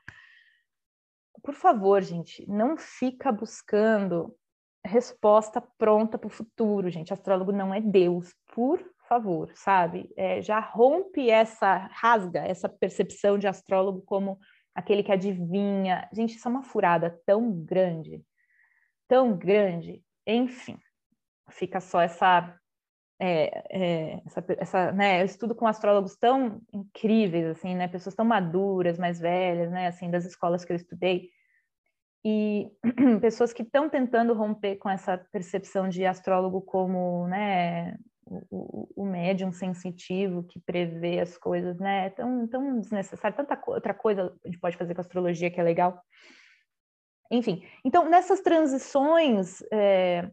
[1.42, 4.34] por favor, gente, não fica buscando
[4.84, 7.12] resposta pronta para o futuro, gente.
[7.12, 10.10] Astrólogo não é Deus, por favor, sabe?
[10.16, 14.38] É, já rompe essa, rasga essa percepção de astrólogo como
[14.74, 16.08] aquele que adivinha.
[16.12, 18.24] Gente, isso é uma furada tão grande,
[19.08, 20.02] tão grande.
[20.26, 20.78] Enfim,
[21.50, 22.58] fica só essa.
[23.24, 28.24] É, é, essa, essa né, eu estudo com astrólogos tão incríveis, assim, né, pessoas tão
[28.24, 31.30] maduras, mais velhas, né, assim, das escolas que eu estudei,
[32.24, 32.68] e
[33.20, 37.96] pessoas que estão tentando romper com essa percepção de astrólogo como, né,
[38.50, 44.36] o, o, médium sensitivo que prevê as coisas, né, tão, tão desnecessário, tanta outra coisa
[44.44, 46.02] a gente pode fazer com a astrologia que é legal.
[47.30, 50.28] Enfim, então nessas transições é,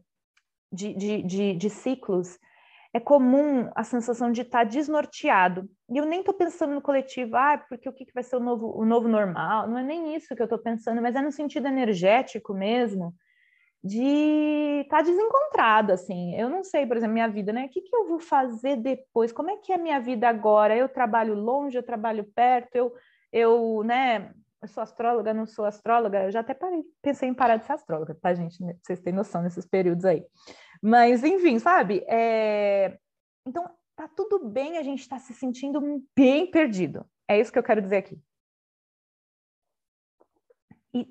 [0.72, 2.36] de, de, de, de ciclos,
[2.92, 5.68] é comum a sensação de estar tá desnorteado.
[5.88, 8.40] E eu nem estou pensando no coletivo, ah, porque o que, que vai ser o
[8.40, 9.68] novo, o novo normal?
[9.68, 13.14] Não é nem isso que eu estou pensando, mas é no sentido energético mesmo,
[13.82, 16.34] de estar tá desencontrado, assim.
[16.34, 17.66] Eu não sei, por exemplo, minha vida, né?
[17.66, 19.32] O que, que eu vou fazer depois?
[19.32, 20.76] Como é que é a minha vida agora?
[20.76, 22.92] Eu trabalho longe, eu trabalho perto, eu,
[23.32, 24.32] eu né?
[24.60, 27.72] Eu sou astróloga, não sou astróloga, eu já até parei, pensei em parar de ser
[27.72, 28.58] astróloga, tá, gente?
[28.82, 30.22] Vocês têm noção nesses períodos aí.
[30.82, 32.04] Mas, enfim, sabe?
[32.08, 32.98] É...
[33.46, 35.80] Então, tá tudo bem a gente estar tá se sentindo
[36.16, 37.04] bem perdido.
[37.28, 38.18] É isso que eu quero dizer aqui.
[40.94, 41.06] E,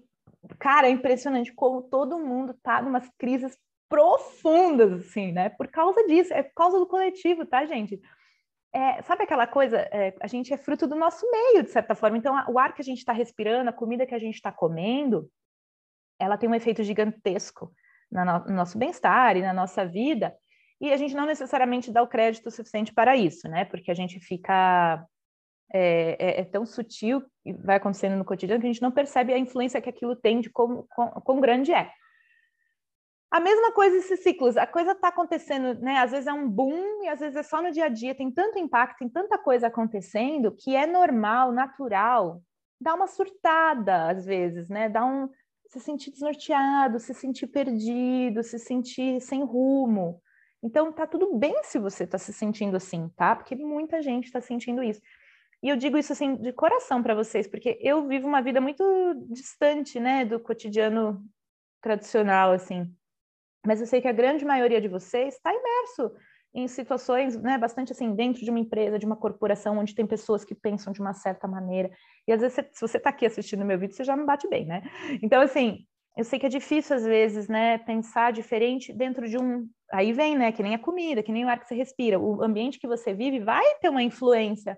[0.57, 5.49] cara, é impressionante como todo mundo tá numas crises profundas, assim, né?
[5.49, 7.99] Por causa disso, é por causa do coletivo, tá, gente?
[8.73, 9.77] É, sabe aquela coisa?
[9.91, 12.17] É, a gente é fruto do nosso meio, de certa forma.
[12.17, 15.29] Então, o ar que a gente está respirando, a comida que a gente está comendo,
[16.19, 17.73] ela tem um efeito gigantesco
[18.11, 20.35] no, no nosso bem-estar e na nossa vida,
[20.81, 23.65] e a gente não necessariamente dá o crédito suficiente para isso, né?
[23.65, 25.05] Porque a gente fica.
[25.71, 29.31] É, é, é, tão sutil e vai acontecendo no cotidiano que a gente não percebe
[29.31, 30.87] a influência que aquilo tem de como,
[31.23, 31.91] quão grande é.
[33.29, 35.97] A mesma coisa esses ciclos, a coisa está acontecendo, né?
[35.97, 38.31] Às vezes é um boom e às vezes é só no dia a dia, tem
[38.31, 42.41] tanto impacto, tem tanta coisa acontecendo que é normal, natural,
[42.81, 44.89] dar uma surtada às vezes, né?
[44.89, 45.29] Dá um,
[45.69, 50.21] se sentir desnorteado, se sentir perdido, se sentir sem rumo.
[50.63, 53.35] Então, tá tudo bem se você está se sentindo assim, tá?
[53.35, 54.99] Porque muita gente está sentindo isso.
[55.61, 58.83] E eu digo isso assim de coração para vocês, porque eu vivo uma vida muito
[59.29, 61.23] distante, né, do cotidiano
[61.81, 62.91] tradicional, assim.
[63.65, 66.11] Mas eu sei que a grande maioria de vocês está imerso
[66.53, 70.43] em situações, né, bastante assim, dentro de uma empresa, de uma corporação, onde tem pessoas
[70.43, 71.91] que pensam de uma certa maneira.
[72.27, 74.65] E às vezes, se você está aqui assistindo meu vídeo, você já não bate bem,
[74.65, 74.81] né?
[75.21, 75.85] Então, assim,
[76.17, 79.67] eu sei que é difícil, às vezes, né, pensar diferente dentro de um.
[79.91, 82.19] Aí vem, né, que nem a comida, que nem o ar que você respira.
[82.19, 84.77] O ambiente que você vive vai ter uma influência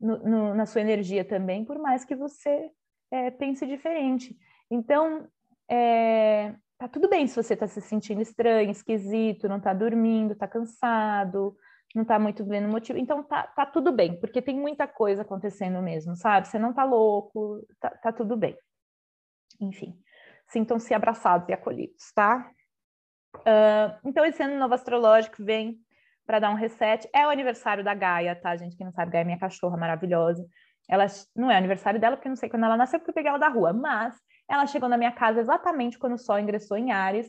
[0.00, 2.70] no, no, na sua energia também, por mais que você
[3.10, 4.36] é, pense diferente.
[4.70, 5.26] Então,
[5.70, 10.46] é, tá tudo bem se você está se sentindo estranho, esquisito, não está dormindo, está
[10.48, 11.56] cansado,
[11.94, 12.98] não está muito vendo motivo.
[12.98, 16.48] Então tá, tá tudo bem, porque tem muita coisa acontecendo mesmo, sabe?
[16.48, 18.56] Você não está louco, tá, tá tudo bem.
[19.60, 19.96] Enfim,
[20.48, 22.50] sintam-se abraçados e acolhidos, tá?
[23.38, 25.78] Uh, então, esse ano novo astrológico vem
[26.26, 27.08] para dar um reset.
[27.12, 28.76] É o aniversário da Gaia, tá, gente?
[28.76, 30.46] Quem não sabe, Gaia é minha cachorra maravilhosa.
[30.88, 33.38] Ela não é aniversário dela, porque não sei quando ela nasceu, porque eu peguei ela
[33.38, 34.14] da rua, mas
[34.54, 37.28] ela chegou na minha casa exatamente quando o Sol ingressou em Ares,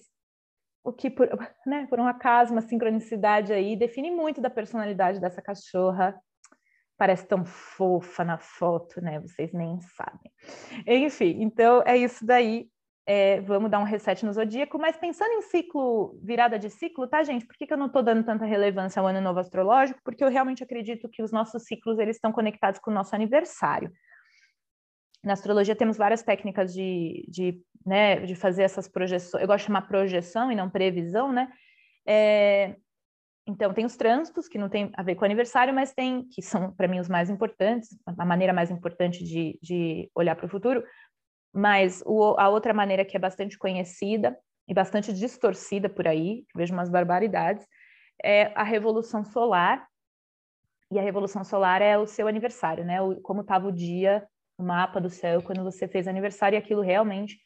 [0.83, 1.27] o que, por,
[1.65, 6.15] né, por um acaso, uma sincronicidade aí, define muito da personalidade dessa cachorra.
[6.97, 9.19] Parece tão fofa na foto, né?
[9.19, 10.31] Vocês nem sabem.
[10.87, 12.69] Enfim, então é isso daí
[13.07, 17.21] é, vamos dar um reset no zodíaco, mas pensando em ciclo, virada de ciclo, tá,
[17.23, 17.45] gente?
[17.45, 19.99] Por que, que eu não estou dando tanta relevância ao ano novo astrológico?
[20.03, 23.91] Porque eu realmente acredito que os nossos ciclos eles estão conectados com o nosso aniversário.
[25.25, 29.41] Na astrologia temos várias técnicas de, de, né, de fazer essas projeções.
[29.41, 31.51] Eu gosto de chamar projeção e não previsão, né?
[32.07, 32.75] É,
[33.47, 36.71] então, tem os trânsitos, que não tem a ver com aniversário, mas tem, que são,
[36.71, 40.83] para mim, os mais importantes, a maneira mais importante de, de olhar para o futuro,
[41.51, 46.73] mas o, a outra maneira que é bastante conhecida e bastante distorcida por aí, vejo
[46.73, 47.65] umas barbaridades,
[48.23, 49.87] é a Revolução Solar.
[50.91, 53.01] E a Revolução Solar é o seu aniversário, né?
[53.01, 54.23] O, como estava o dia,
[54.57, 57.37] o mapa do céu, quando você fez aniversário, e aquilo realmente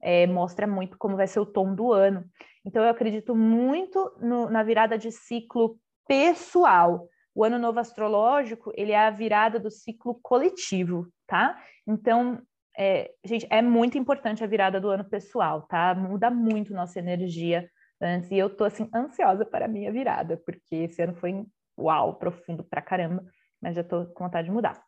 [0.00, 2.24] é, mostra muito como vai ser o tom do ano.
[2.64, 7.08] Então, eu acredito muito no, na virada de ciclo pessoal.
[7.34, 11.56] O ano novo astrológico, ele é a virada do ciclo coletivo, tá?
[11.86, 12.42] Então,
[12.76, 15.94] é, gente, é muito importante a virada do ano pessoal, tá?
[15.94, 17.68] Muda muito nossa energia
[18.00, 21.44] antes, e eu tô, assim, ansiosa para a minha virada, porque esse ano foi,
[21.78, 23.24] uau, profundo pra caramba,
[23.60, 24.80] mas já tô com vontade de mudar.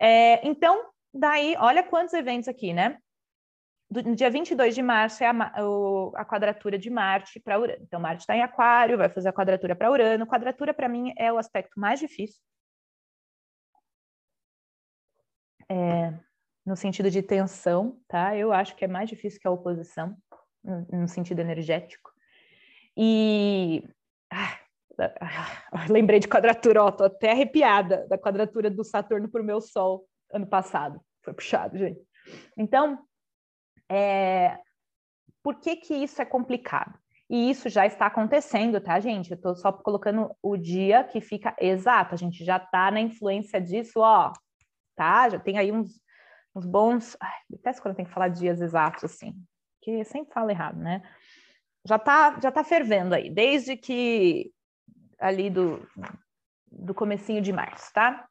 [0.00, 2.98] É, então, daí, olha quantos eventos aqui, né?
[3.90, 7.82] Do, no dia 22 de março é a, o, a quadratura de Marte para Urano.
[7.82, 10.26] Então, Marte está em Aquário, vai fazer a quadratura para Urano.
[10.26, 12.40] Quadratura, para mim, é o aspecto mais difícil.
[15.68, 16.12] É,
[16.64, 18.36] no sentido de tensão, tá?
[18.36, 20.16] Eu acho que é mais difícil que a oposição,
[20.64, 22.10] no, no sentido energético.
[22.96, 23.86] E
[24.30, 24.58] ah,
[25.20, 29.60] ah, lembrei de quadratura, ó, tô até arrepiada da quadratura do Saturno para o meu
[29.60, 31.00] Sol ano passado.
[31.22, 32.00] Foi puxado, gente.
[32.56, 32.98] Então,
[33.88, 34.58] é...
[35.42, 36.98] por que que isso é complicado?
[37.30, 39.30] E isso já está acontecendo, tá, gente?
[39.30, 42.14] Eu estou só colocando o dia que fica exato.
[42.14, 44.32] A gente já está na influência disso, ó,
[44.94, 45.28] tá?
[45.28, 46.02] Já tem aí uns
[46.54, 47.16] uns bons.
[47.20, 49.34] Ai, detesto quando tem que falar dias exatos assim,
[49.80, 51.02] que sempre fala errado, né?
[51.84, 54.52] Já tá, já tá fervendo aí, desde que
[55.18, 55.86] ali do,
[56.70, 58.28] do comecinho de março, tá?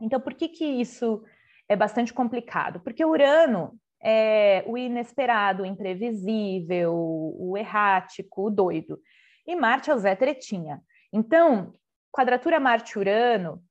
[0.00, 1.22] Então, por que que isso
[1.68, 2.80] é bastante complicado?
[2.80, 8.98] Porque Urano é o inesperado, o imprevisível, o errático, o doido.
[9.46, 10.80] E Marte é o Zé Tretinha.
[11.12, 11.74] Então,
[12.10, 13.62] quadratura Marte-Urano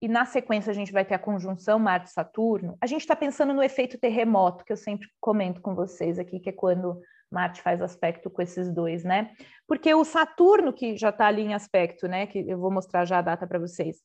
[0.00, 3.62] e na sequência a gente vai ter a conjunção Marte-Saturno, a gente está pensando no
[3.62, 8.28] efeito terremoto, que eu sempre comento com vocês aqui, que é quando Marte faz aspecto
[8.30, 9.30] com esses dois, né?
[9.66, 12.26] Porque o Saturno, que já está ali em aspecto, né?
[12.26, 14.02] Que eu vou mostrar já a data para vocês,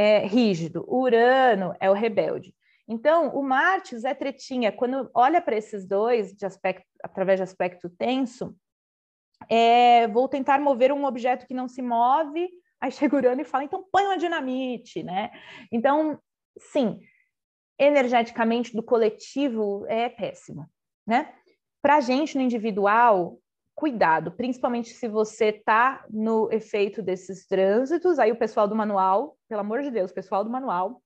[0.00, 0.84] é rígido.
[0.86, 2.54] O Urano é o rebelde.
[2.86, 7.42] Então, o Marte, o Zé Tretinha, quando olha para esses dois, de aspecto, através de
[7.42, 8.56] aspecto tenso,
[9.48, 12.48] é, vou tentar mover um objeto que não se move
[12.80, 15.30] Aí chega Urano e fala, então põe uma dinamite, né?
[15.70, 16.18] Então,
[16.56, 17.00] sim,
[17.78, 20.68] energeticamente do coletivo é péssimo,
[21.06, 21.34] né?
[21.82, 23.38] Para a gente no individual,
[23.78, 28.18] cuidado, principalmente se você está no efeito desses trânsitos.
[28.18, 31.00] Aí o pessoal do manual, pelo amor de Deus, pessoal do manual,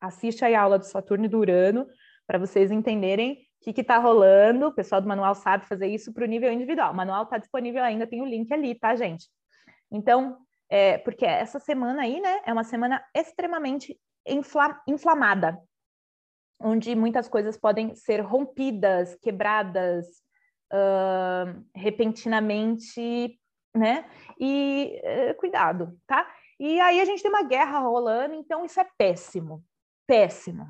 [0.00, 1.86] assiste aí a aula do Saturno e do Urano
[2.26, 4.68] para vocês entenderem o que está rolando.
[4.68, 6.94] O pessoal do manual sabe fazer isso para o nível individual.
[6.94, 9.28] O manual está disponível ainda, tem o link ali, tá, gente?
[9.92, 10.38] Então,
[10.70, 15.60] é, porque essa semana aí, né, é uma semana extremamente infla inflamada,
[16.58, 20.24] onde muitas coisas podem ser rompidas, quebradas,
[20.72, 23.38] uh, repentinamente,
[23.74, 24.08] né?
[24.38, 26.26] E uh, cuidado, tá?
[26.58, 29.62] E aí a gente tem uma guerra rolando, então isso é péssimo,
[30.06, 30.68] péssimo,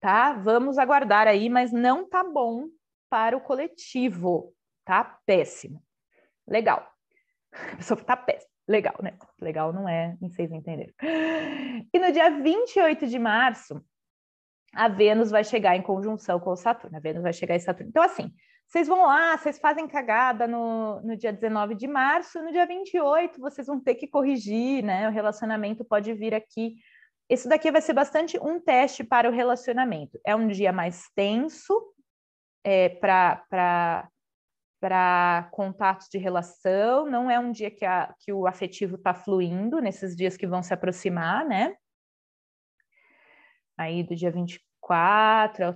[0.00, 0.32] tá?
[0.32, 2.68] Vamos aguardar aí, mas não tá bom
[3.10, 5.18] para o coletivo, tá?
[5.26, 5.82] Péssimo.
[6.46, 6.86] Legal.
[7.52, 8.50] A pessoa tá péssimo.
[8.66, 9.16] Legal, né?
[9.40, 10.92] Legal não é, nem vocês entenderam.
[11.92, 13.82] E no dia 28 de março,
[14.74, 16.96] a Vênus vai chegar em conjunção com o Saturno.
[16.96, 17.88] A Vênus vai chegar em Saturno.
[17.88, 18.30] Então, assim,
[18.68, 23.40] vocês vão lá, vocês fazem cagada no, no dia 19 de março, no dia 28
[23.40, 25.08] vocês vão ter que corrigir, né?
[25.08, 26.76] O relacionamento pode vir aqui.
[27.30, 30.20] Isso daqui vai ser bastante um teste para o relacionamento.
[30.22, 31.94] É um dia mais tenso
[32.62, 34.10] é, para
[35.50, 40.14] contatos de relação, não é um dia que, a, que o afetivo está fluindo, nesses
[40.14, 41.74] dias que vão se aproximar, né?
[43.78, 45.74] Aí do dia 24 ao,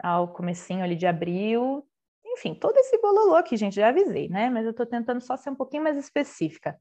[0.00, 1.89] ao comecinho ali de abril,
[2.32, 4.50] enfim, todo esse bololô aqui, gente, já avisei, né?
[4.50, 6.78] Mas eu estou tentando só ser um pouquinho mais específica.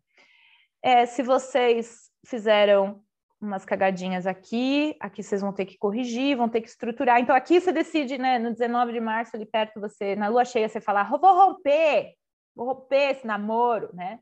[0.82, 3.04] É, se vocês fizeram
[3.42, 7.20] umas cagadinhas aqui, aqui vocês vão ter que corrigir, vão ter que estruturar.
[7.20, 10.68] Então, aqui você decide, né, no 19 de março, ali perto, você, na lua cheia,
[10.68, 12.14] você falar, vou romper,
[12.56, 14.20] vou romper esse namoro, né?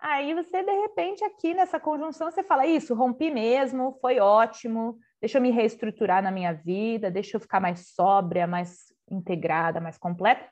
[0.00, 5.36] Aí você, de repente, aqui nessa conjunção, você fala, isso, rompi mesmo, foi ótimo, deixa
[5.36, 10.48] eu me reestruturar na minha vida, deixa eu ficar mais sóbria, mais integrada, mais completa.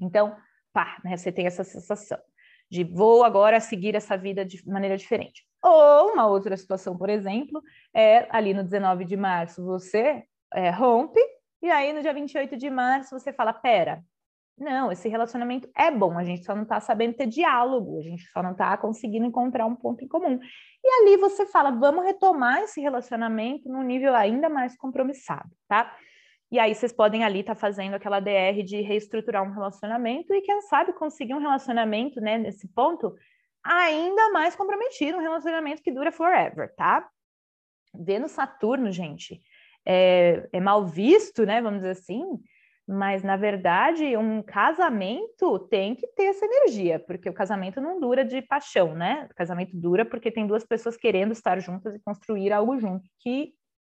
[0.00, 0.36] Então,
[0.72, 2.18] pá, né, você tem essa sensação
[2.70, 5.46] de vou agora seguir essa vida de maneira diferente.
[5.62, 7.62] Ou uma outra situação, por exemplo,
[7.94, 11.20] é ali no 19 de março você é, rompe,
[11.62, 14.02] e aí no dia 28 de março você fala: pera,
[14.58, 18.24] não, esse relacionamento é bom, a gente só não está sabendo ter diálogo, a gente
[18.30, 20.38] só não está conseguindo encontrar um ponto em comum.
[20.84, 25.94] E ali você fala: vamos retomar esse relacionamento num nível ainda mais compromissado, tá?
[26.56, 30.40] E aí vocês podem ali estar tá fazendo aquela DR de reestruturar um relacionamento e
[30.40, 33.14] quem sabe conseguir um relacionamento, né, nesse ponto,
[33.62, 37.06] ainda mais comprometido, um relacionamento que dura forever, tá?
[37.94, 39.42] Vênus Saturno, gente,
[39.84, 41.60] é, é mal visto, né?
[41.60, 42.24] Vamos dizer assim,
[42.88, 48.24] mas na verdade um casamento tem que ter essa energia, porque o casamento não dura
[48.24, 49.28] de paixão, né?
[49.30, 53.52] O casamento dura porque tem duas pessoas querendo estar juntas e construir algo junto que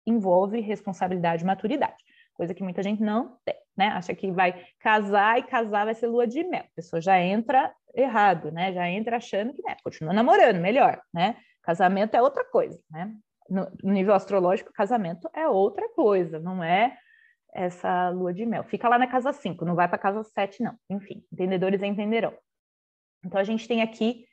[0.05, 2.03] envolve responsabilidade e maturidade,
[2.39, 3.87] coisa que muita gente não tem, né?
[3.89, 6.63] Acha que vai casar e casar vai ser lua de mel.
[6.63, 8.71] A pessoa já entra errado, né?
[8.71, 11.35] Já entra achando que né, continua namorando, melhor, né?
[11.61, 13.13] Casamento é outra coisa, né?
[13.49, 16.97] No, nível astrológico, casamento é outra coisa, não é
[17.53, 18.63] essa lua de mel.
[18.63, 20.75] Fica lá na casa 5, não vai para casa 7, não.
[20.89, 22.33] Enfim, entendedores entenderão.
[23.25, 24.23] Então, a gente tem aqui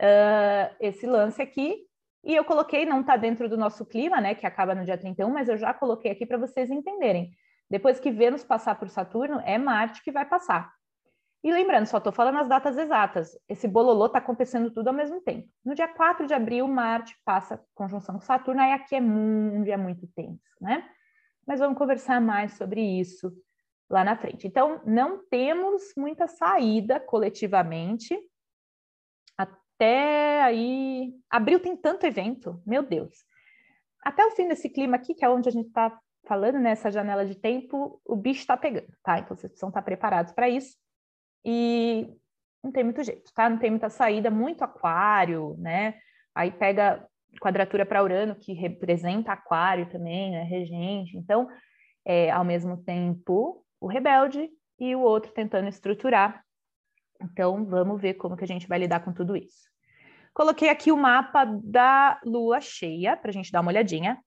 [0.00, 1.88] uh, esse lance aqui,
[2.22, 5.28] e eu coloquei, não está dentro do nosso clima, né, que acaba no dia 31,
[5.30, 7.32] mas eu já coloquei aqui para vocês entenderem.
[7.70, 10.72] Depois que Vênus passar por Saturno, é Marte que vai passar.
[11.42, 13.38] E lembrando, só estou falando as datas exatas.
[13.48, 15.48] Esse bololô está acontecendo tudo ao mesmo tempo.
[15.64, 19.78] No dia 4 de abril, Marte passa conjunção com Saturno, aí aqui é um dia
[19.78, 20.88] muito tenso, né?
[21.46, 23.32] Mas vamos conversar mais sobre isso
[23.88, 24.46] lá na frente.
[24.46, 28.18] Então, não temos muita saída coletivamente.
[29.36, 31.14] Até aí.
[31.30, 33.24] Abril tem tanto evento, meu Deus.
[34.02, 37.24] Até o fim desse clima aqui, que é onde a gente está falando nessa janela
[37.24, 39.18] de tempo, o bicho está pegando, tá?
[39.18, 40.76] Então vocês precisam estar preparados para isso
[41.44, 42.06] e
[42.62, 43.48] não tem muito jeito, tá?
[43.48, 45.94] Não tem muita saída, muito aquário, né?
[46.34, 47.04] Aí pega
[47.40, 50.42] quadratura para Urano, que representa aquário também, né?
[50.42, 51.16] Regente.
[51.16, 51.48] Então,
[52.04, 56.44] é, ao mesmo tempo, o rebelde e o outro tentando estruturar.
[57.20, 59.68] Então, vamos ver como que a gente vai lidar com tudo isso.
[60.34, 64.18] Coloquei aqui o mapa da lua cheia, para a gente dar uma olhadinha.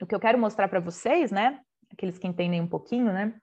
[0.00, 1.60] O que eu quero mostrar para vocês, né?
[1.90, 3.40] Aqueles que entendem um pouquinho, né?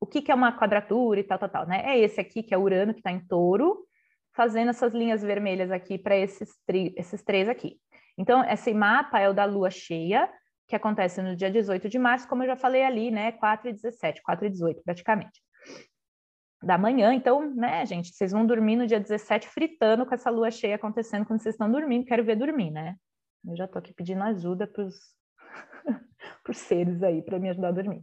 [0.00, 1.82] o que, que é uma quadratura e tal, tal, tal, né?
[1.84, 3.86] É esse aqui, que é Urano, que está em touro,
[4.34, 6.50] fazendo essas linhas vermelhas aqui para esses,
[6.96, 7.78] esses três aqui.
[8.18, 10.30] Então, esse mapa é o da lua cheia,
[10.68, 13.32] que acontece no dia 18 de março, como eu já falei ali, né?
[13.32, 15.40] 4 e 17, 4 e 18, praticamente.
[16.62, 20.50] Da manhã, então, né, gente, vocês vão dormir no dia 17 fritando com essa lua
[20.50, 22.96] cheia acontecendo quando vocês estão dormindo, quero ver dormir, né?
[23.46, 24.96] Eu já estou aqui pedindo ajuda para os
[26.54, 28.02] seres aí, para me ajudar a dormir.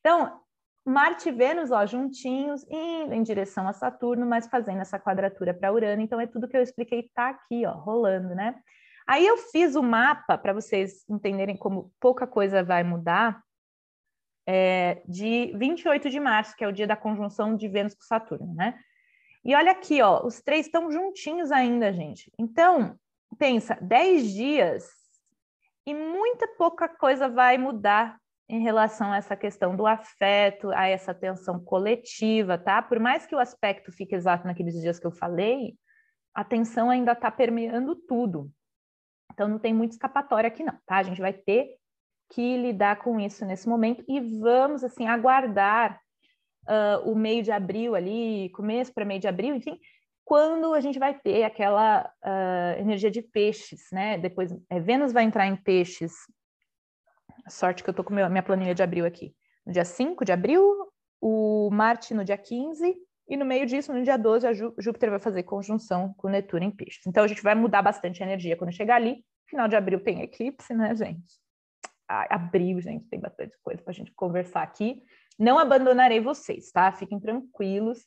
[0.00, 0.40] Então,
[0.84, 5.72] Marte e Vênus, ó, juntinhos, indo em direção a Saturno, mas fazendo essa quadratura para
[5.72, 6.02] Urano.
[6.02, 8.54] Então, é tudo que eu expliquei, tá aqui, ó, rolando, né?
[9.06, 13.42] Aí eu fiz o mapa para vocês entenderem como pouca coisa vai mudar,
[14.46, 18.54] é, de 28 de março, que é o dia da conjunção de Vênus com Saturno,
[18.54, 18.78] né?
[19.44, 22.32] E olha aqui, ó, os três estão juntinhos ainda, gente.
[22.38, 22.98] Então,
[23.38, 25.03] pensa, 10 dias
[25.86, 28.18] e muita pouca coisa vai mudar
[28.48, 32.82] em relação a essa questão do afeto, a essa tensão coletiva, tá?
[32.82, 35.74] Por mais que o aspecto fique exato naqueles dias que eu falei,
[36.34, 38.50] a tensão ainda está permeando tudo.
[39.32, 40.96] Então não tem muita escapatória aqui não, tá?
[40.96, 41.76] A gente vai ter
[42.30, 46.00] que lidar com isso nesse momento e vamos assim aguardar
[46.68, 49.78] uh, o meio de abril ali, começo para meio de abril, enfim,
[50.24, 54.16] quando a gente vai ter aquela uh, energia de peixes, né?
[54.18, 56.12] Depois é, Vênus vai entrar em peixes
[57.50, 59.34] sorte que eu estou com a minha planilha de abril aqui.
[59.66, 60.62] No dia 5 de abril,
[61.20, 62.94] o Marte no dia 15,
[63.28, 66.70] e no meio disso, no dia 12, a Júpiter vai fazer conjunção com Netuno em
[66.70, 67.06] peixes.
[67.06, 69.24] Então a gente vai mudar bastante a energia quando chegar ali.
[69.48, 71.42] Final de abril tem eclipse, né, gente?
[72.06, 75.02] abril, gente, tem bastante coisa para a gente conversar aqui.
[75.38, 76.92] Não abandonarei vocês, tá?
[76.92, 78.06] Fiquem tranquilos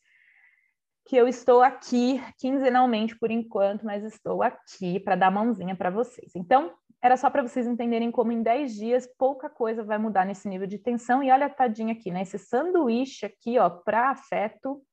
[1.07, 6.35] que eu estou aqui quinzenalmente por enquanto, mas estou aqui para dar mãozinha para vocês.
[6.35, 10.49] Então, era só para vocês entenderem como em 10 dias pouca coisa vai mudar nesse
[10.49, 11.23] nível de tensão.
[11.23, 12.23] E olha a tadinha aqui, né?
[12.23, 14.83] Esse sanduíche aqui, ó, para afeto,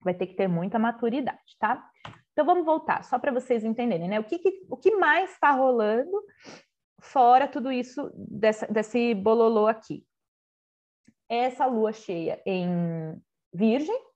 [0.00, 1.84] vai ter que ter muita maturidade, tá?
[2.32, 4.18] Então vamos voltar, só para vocês entenderem, né?
[4.18, 6.18] O que, que o que mais está rolando
[6.98, 10.06] fora tudo isso dessa, desse bololô aqui?
[11.28, 13.20] Essa lua cheia em
[13.52, 14.11] Virgem,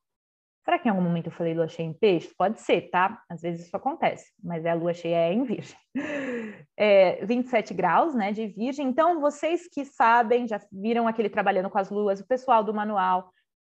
[0.66, 2.34] Será que em algum momento eu falei lua cheia em peixe?
[2.36, 3.22] Pode ser, tá?
[3.30, 5.76] Às vezes isso acontece, mas é a lua cheia é em virgem.
[6.78, 8.86] É, 27 graus, né, de virgem.
[8.86, 13.30] Então, vocês que sabem, já viram aquele trabalhando com as luas, o pessoal do manual,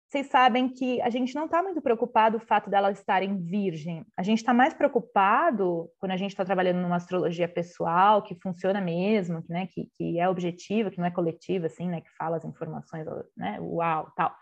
[0.09, 4.03] vocês sabem que a gente não está muito preocupado o fato dela estar em virgem.
[4.17, 8.81] A gente está mais preocupado quando a gente está trabalhando numa astrologia pessoal, que funciona
[8.81, 12.45] mesmo, né, que, que é objetiva, que não é coletiva, assim, né, que fala as
[12.45, 13.05] informações,
[13.37, 14.35] né, uau, tal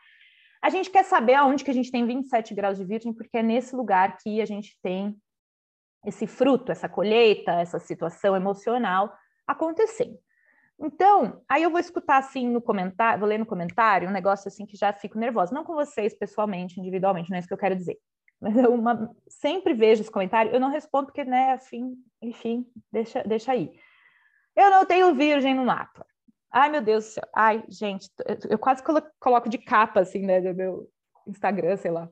[0.63, 3.43] a gente quer saber aonde que a gente tem 27 graus de virgem, porque é
[3.43, 5.13] nesse lugar que a gente tem
[6.05, 9.13] esse fruto, essa colheita, essa situação emocional
[9.45, 10.17] acontecendo.
[10.79, 14.65] Então, aí eu vou escutar assim no comentário, vou ler no comentário um negócio assim
[14.65, 17.75] que já fico nervosa, não com vocês pessoalmente, individualmente, não é isso que eu quero
[17.75, 17.97] dizer.
[18.39, 23.21] Mas eu uma, sempre vejo esse comentário, eu não respondo porque, né, afim, enfim, deixa,
[23.23, 23.77] deixa aí.
[24.55, 26.05] Eu não tenho virgem no mapa.
[26.55, 27.23] Ai, meu Deus do céu.
[27.33, 28.07] Ai, gente,
[28.47, 28.83] eu quase
[29.19, 30.87] coloco de capa, assim, né, do meu
[31.27, 32.07] Instagram, sei lá.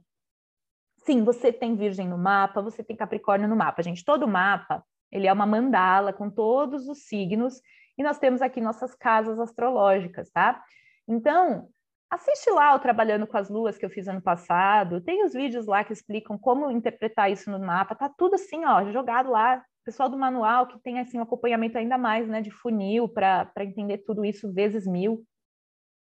[1.06, 4.04] Sim, você tem Virgem no mapa, você tem Capricórnio no mapa, gente.
[4.04, 7.62] Todo mapa, ele é uma mandala com todos os signos,
[7.96, 10.64] e nós temos aqui nossas casas astrológicas, tá?
[11.08, 11.70] Então,
[12.10, 15.68] assiste lá o Trabalhando com as Luas que eu fiz ano passado, tem os vídeos
[15.68, 20.10] lá que explicam como interpretar isso no mapa, tá tudo assim, ó, jogado lá pessoal
[20.10, 24.24] do manual que tem assim um acompanhamento ainda mais né, de funil para entender tudo
[24.24, 25.26] isso vezes mil.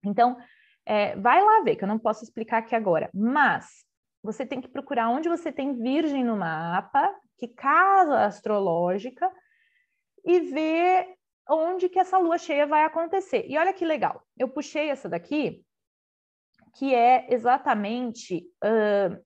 [0.03, 0.37] Então,
[0.85, 3.85] é, vai lá ver, que eu não posso explicar aqui agora, mas
[4.23, 9.31] você tem que procurar onde você tem virgem no mapa, que casa astrológica,
[10.25, 11.15] e ver
[11.49, 13.45] onde que essa lua cheia vai acontecer.
[13.47, 15.63] E olha que legal, eu puxei essa daqui,
[16.75, 18.45] que é exatamente.
[18.63, 19.23] Uh,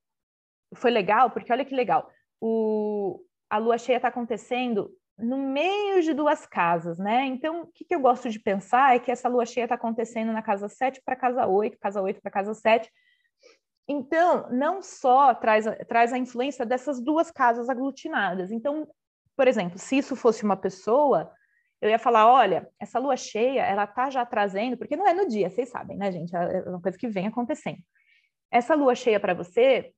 [0.76, 2.10] foi legal, porque olha que legal.
[2.39, 3.20] O,
[3.52, 4.89] a lua cheia está acontecendo
[5.20, 7.26] no meio de duas casas, né?
[7.26, 10.32] Então, o que, que eu gosto de pensar é que essa lua cheia está acontecendo
[10.32, 12.89] na casa 7 para casa 8, casa 8 para casa 7.
[13.89, 18.52] Então, não só traz, traz a influência dessas duas casas aglutinadas.
[18.52, 18.88] Então,
[19.36, 21.30] por exemplo, se isso fosse uma pessoa,
[21.82, 25.28] eu ia falar, olha, essa lua cheia, ela tá já trazendo, porque não é no
[25.28, 26.34] dia, vocês sabem, né, gente?
[26.34, 27.80] É uma coisa que vem acontecendo.
[28.49, 29.91] Essa lua cheia para você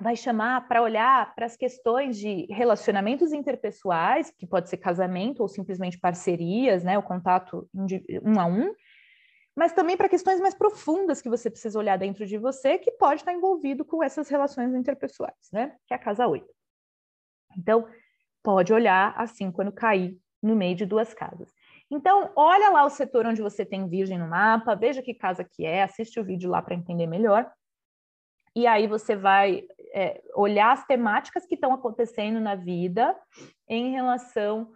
[0.00, 5.48] vai chamar para olhar para as questões de relacionamentos interpessoais, que pode ser casamento ou
[5.48, 8.74] simplesmente parcerias, né, o contato um a um,
[9.56, 13.22] mas também para questões mais profundas que você precisa olhar dentro de você, que pode
[13.22, 16.46] estar envolvido com essas relações interpessoais, né, que é a casa 8.
[17.56, 17.88] Então,
[18.42, 21.50] pode olhar assim quando cair no meio de duas casas.
[21.90, 25.64] Então, olha lá o setor onde você tem virgem no mapa, veja que casa que
[25.64, 27.50] é, assiste o vídeo lá para entender melhor.
[28.54, 33.16] E aí você vai é, olhar as temáticas que estão acontecendo na vida
[33.68, 34.70] em relação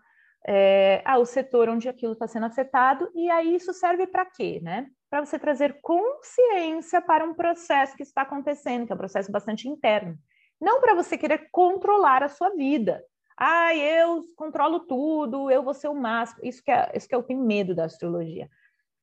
[0.47, 4.87] é, ao setor onde aquilo está sendo afetado, e aí isso serve para quê, né?
[5.11, 9.69] Para você trazer consciência para um processo que está acontecendo, que é um processo bastante
[9.69, 10.17] interno.
[10.61, 13.03] Não para você querer controlar a sua vida.
[13.37, 16.41] Ah, eu controlo tudo, eu vou ser o máximo.
[16.45, 18.49] Isso que, é, isso que eu tenho medo da astrologia.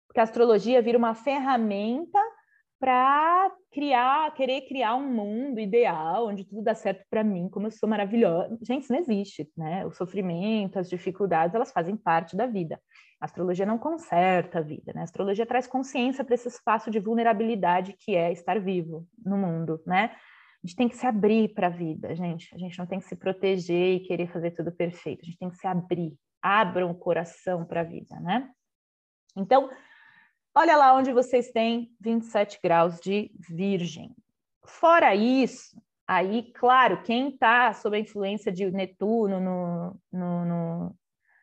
[0.07, 2.19] Porque a astrologia vira uma ferramenta
[2.79, 7.71] para criar, querer criar um mundo ideal onde tudo dá certo para mim, como eu
[7.71, 8.57] sou maravilhosa.
[8.61, 9.85] Gente, isso não existe, né?
[9.85, 12.79] O sofrimento, as dificuldades, elas fazem parte da vida.
[13.19, 15.01] A astrologia não conserta a vida, né?
[15.01, 19.81] A astrologia traz consciência para esse espaço de vulnerabilidade que é estar vivo no mundo,
[19.85, 20.11] né?
[20.63, 22.53] A gente tem que se abrir para a vida, gente.
[22.53, 25.21] A gente não tem que se proteger e querer fazer tudo perfeito.
[25.21, 26.15] A gente tem que se abrir.
[26.41, 28.49] Abram o coração para a vida, né?
[29.35, 29.69] Então,
[30.59, 34.15] Olha lá onde vocês têm 27 graus de virgem.
[34.65, 40.95] Fora isso, aí, claro, quem está sob a influência de Netuno no, no, no,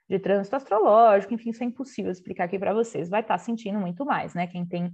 [0.09, 3.79] de trânsito astrológico, enfim, isso é impossível explicar aqui para vocês, vai estar tá sentindo
[3.79, 4.49] muito mais, né?
[4.49, 4.93] Quem tem,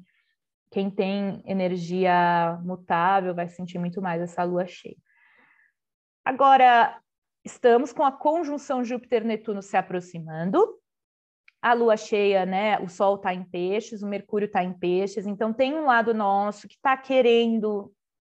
[0.71, 4.99] quem tem energia mutável vai sentir muito mais essa lua cheia.
[6.23, 7.01] Agora,
[7.43, 10.79] estamos com a conjunção Júpiter-Netuno se aproximando,
[11.63, 12.79] a lua cheia, né?
[12.81, 16.67] O sol está em peixes, o Mercúrio está em peixes, então tem um lado nosso
[16.67, 17.93] que está querendo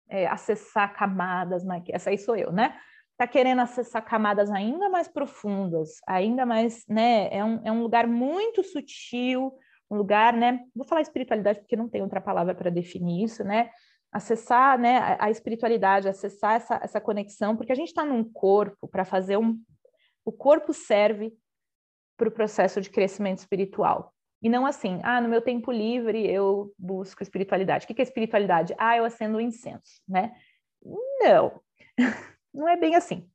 [0.09, 1.83] é, acessar camadas, né?
[1.89, 2.77] essa aí sou eu, né?
[3.15, 7.29] está querendo acessar camadas ainda mais profundas, ainda mais, né?
[7.31, 9.53] É um, é um lugar muito sutil,
[9.89, 10.59] um lugar, né?
[10.75, 13.69] Vou falar espiritualidade porque não tem outra palavra para definir isso, né?
[14.11, 18.87] Acessar, né, a, a espiritualidade, acessar essa, essa conexão, porque a gente está num corpo
[18.87, 19.57] para fazer um.
[20.25, 21.33] O corpo serve
[22.17, 24.13] para o processo de crescimento espiritual.
[24.41, 27.85] E não assim, ah, no meu tempo livre eu busco espiritualidade.
[27.85, 28.75] O que é espiritualidade?
[28.77, 30.35] Ah, eu acendo incenso, né?
[31.21, 31.61] Não,
[32.53, 33.29] não é bem assim.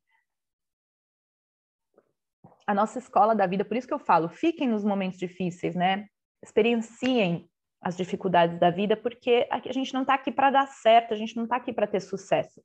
[2.65, 6.07] A nossa escola da vida, por isso que eu falo, fiquem nos momentos difíceis, né?
[6.41, 7.49] Experienciem
[7.81, 11.35] as dificuldades da vida, porque a gente não está aqui para dar certo, a gente
[11.35, 12.63] não está aqui para ter sucesso.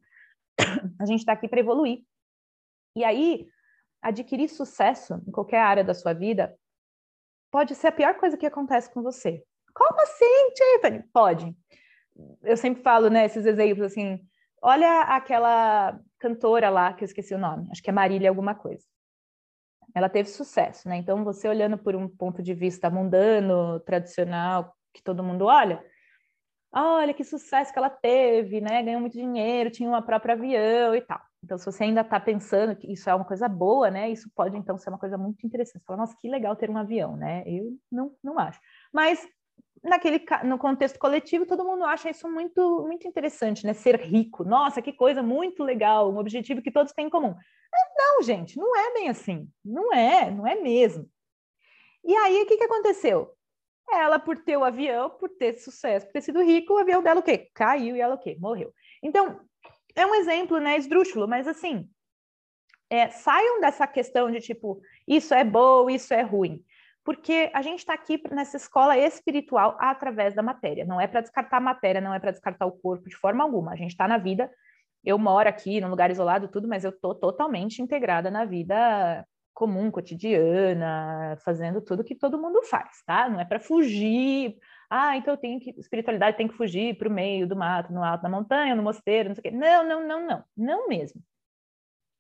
[1.01, 2.03] A gente está aqui para evoluir.
[2.95, 3.47] E aí,
[4.09, 6.57] adquirir sucesso em qualquer área da sua vida
[7.51, 9.43] pode ser a pior coisa que acontece com você.
[9.75, 11.03] Como assim, Tiffany?
[11.13, 11.57] Pode.
[12.43, 14.21] Eu sempre falo, né, esses exemplos assim,
[14.63, 18.85] olha aquela cantora lá, que eu esqueci o nome, acho que é Marília alguma coisa.
[19.95, 20.97] Ela teve sucesso, né?
[20.97, 25.83] Então, você olhando por um ponto de vista mundano, tradicional, que todo mundo olha,
[26.71, 28.83] olha que sucesso que ela teve, né?
[28.83, 31.21] Ganhou muito dinheiro, tinha uma própria avião e tal.
[31.47, 34.11] Então, se você ainda está pensando que isso é uma coisa boa, né?
[34.11, 35.79] Isso pode, então, ser uma coisa muito interessante.
[35.79, 37.45] Você fala, nossa, que legal ter um avião, né?
[37.47, 38.61] Eu não, não acho.
[38.93, 39.25] Mas,
[39.81, 43.75] naquele, no contexto coletivo, todo mundo acha isso muito, muito interessante, né?
[43.75, 44.43] Ser rico.
[44.43, 47.37] Nossa, que coisa muito legal, um objetivo que todos têm em comum.
[47.97, 49.49] Não, gente, não é bem assim.
[49.65, 51.09] Não é, não é mesmo.
[52.05, 53.31] E aí, o que, que aconteceu?
[53.89, 57.21] Ela, por ter o avião, por ter sucesso, por ter sido rico, o avião dela
[57.21, 57.49] o quê?
[57.55, 58.37] Caiu e ela o quê?
[58.41, 58.73] Morreu.
[59.01, 59.46] Então,
[59.97, 61.89] é um exemplo, né, esdrúxulo, mas assim,
[62.89, 66.63] é, saiam dessa questão de tipo, isso é bom, isso é ruim.
[67.03, 70.85] Porque a gente está aqui nessa escola espiritual através da matéria.
[70.85, 73.73] Não é para descartar a matéria, não é para descartar o corpo de forma alguma.
[73.73, 74.51] A gente está na vida.
[75.05, 79.25] Eu moro aqui num lugar isolado, tudo, mas eu estou totalmente integrada na vida
[79.55, 83.29] comum, cotidiana, fazendo tudo que todo mundo faz, tá?
[83.29, 84.57] Não é para fugir
[84.89, 88.03] ah, então eu tenho que, espiritualidade tem que fugir para o meio do mato, no
[88.03, 89.51] alto da montanha, no mosteiro, não sei o quê.
[89.51, 91.23] Não, não, não, não, não mesmo.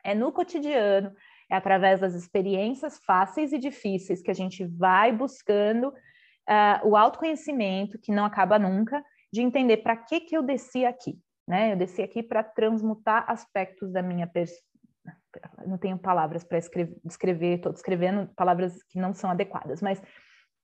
[0.04, 1.14] É no cotidiano,
[1.50, 7.98] é através das experiências fáceis e difíceis que a gente vai buscando uh, o autoconhecimento,
[7.98, 11.18] que não acaba nunca, de entender para que, que eu desci aqui.
[11.46, 11.72] Né?
[11.72, 14.30] Eu desci aqui para transmutar aspectos da minha.
[15.66, 16.58] Não tenho palavras para
[17.04, 20.02] descrever, estou descrevendo palavras que não são adequadas, mas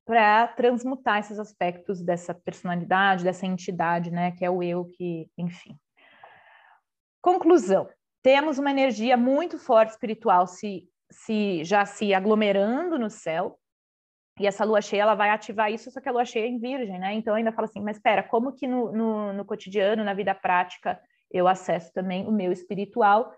[0.05, 5.77] para transmutar esses aspectos dessa personalidade, dessa entidade, né, que é o eu que, enfim.
[7.21, 7.89] Conclusão:
[8.23, 13.59] temos uma energia muito forte espiritual se, se já se aglomerando no céu.
[14.41, 16.59] E essa lua cheia ela vai ativar isso, só que a lua cheia é em
[16.59, 17.13] virgem, né?
[17.13, 20.99] Então ainda fala assim, mas espera, como que no, no, no cotidiano, na vida prática,
[21.31, 23.33] eu acesso também o meu espiritual?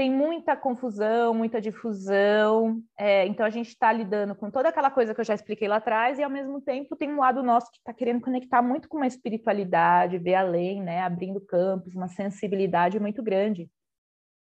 [0.00, 5.14] Tem muita confusão, muita difusão, é, então a gente está lidando com toda aquela coisa
[5.14, 7.76] que eu já expliquei lá atrás, e ao mesmo tempo tem um lado nosso que
[7.76, 13.22] está querendo conectar muito com uma espiritualidade, ver além, né, abrindo campos, uma sensibilidade muito
[13.22, 13.70] grande.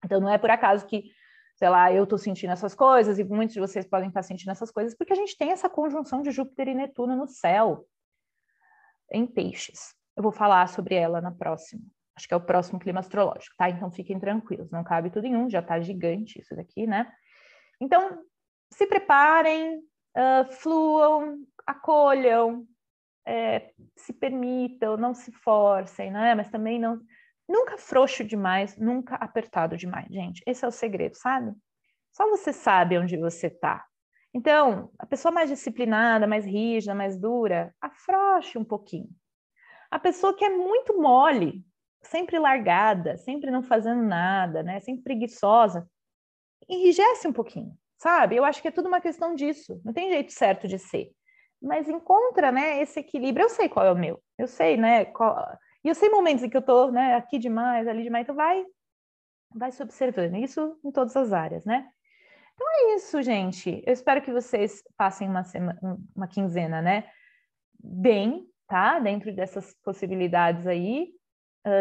[0.04, 1.04] Então não é por acaso que,
[1.56, 4.70] sei lá, eu estou sentindo essas coisas, e muitos de vocês podem estar sentindo essas
[4.70, 7.86] coisas, porque a gente tem essa conjunção de Júpiter e Netuno no céu,
[9.10, 9.94] em peixes.
[10.14, 11.80] Eu vou falar sobre ela na próxima.
[12.18, 13.70] Acho que é o próximo clima astrológico, tá?
[13.70, 17.08] Então fiquem tranquilos, não cabe tudo em um, já tá gigante isso daqui, né?
[17.80, 18.24] Então,
[18.72, 22.66] se preparem, uh, fluam, acolham,
[23.24, 26.34] é, se permitam, não se forcem, né?
[26.34, 27.00] Mas também não.
[27.48, 30.42] Nunca frouxo demais, nunca apertado demais, gente.
[30.44, 31.54] Esse é o segredo, sabe?
[32.10, 33.86] Só você sabe onde você tá.
[34.34, 39.08] Então, a pessoa mais disciplinada, mais rígida, mais dura, afrouxe um pouquinho.
[39.88, 41.64] A pessoa que é muito mole,
[42.10, 44.80] sempre largada, sempre não fazendo nada, né?
[44.80, 45.88] Sempre preguiçosa,
[46.68, 48.36] enrijece um pouquinho, sabe?
[48.36, 49.80] Eu acho que é tudo uma questão disso.
[49.84, 51.10] Não tem jeito certo de ser.
[51.60, 53.44] Mas encontra, né, esse equilíbrio.
[53.44, 54.22] Eu sei qual é o meu.
[54.36, 55.36] Eu sei, né, qual...
[55.84, 58.64] E eu sei momentos em que eu tô, né, aqui demais, ali demais, então vai
[59.54, 60.36] vai se observando.
[60.36, 61.88] Isso em todas as áreas, né?
[62.54, 63.82] Então é isso, gente.
[63.86, 65.78] Eu espero que vocês passem uma semana,
[66.14, 67.10] uma quinzena, né,
[67.82, 68.98] bem, tá?
[68.98, 71.12] Dentro dessas possibilidades aí,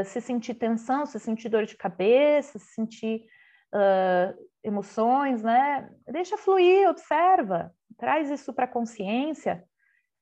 [0.06, 3.26] se sentir tensão, se sentir dor de cabeça, se sentir
[3.74, 5.90] uh, emoções, né?
[6.08, 9.64] Deixa fluir, observa, traz isso para a consciência,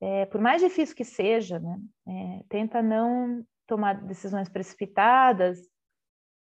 [0.01, 1.78] é, por mais difícil que seja, né?
[2.07, 5.59] É, tenta não tomar decisões precipitadas.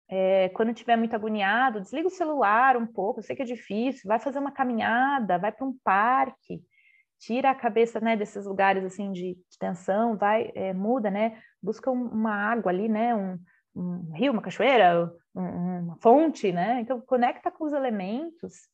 [0.07, 4.07] É, quando estiver muito agoniado, desliga o celular um pouco, eu sei que é difícil,
[4.07, 6.63] vai fazer uma caminhada, vai para um parque,
[7.20, 11.39] tira a cabeça né, desses lugares assim de, de tensão, vai, é, muda, né?
[11.62, 13.16] Busca um, uma água ali, né?
[13.16, 13.39] Um,
[13.76, 16.82] um rio, uma cachoeira, um, uma fonte, né?
[16.82, 18.70] Então, conecta com os elementos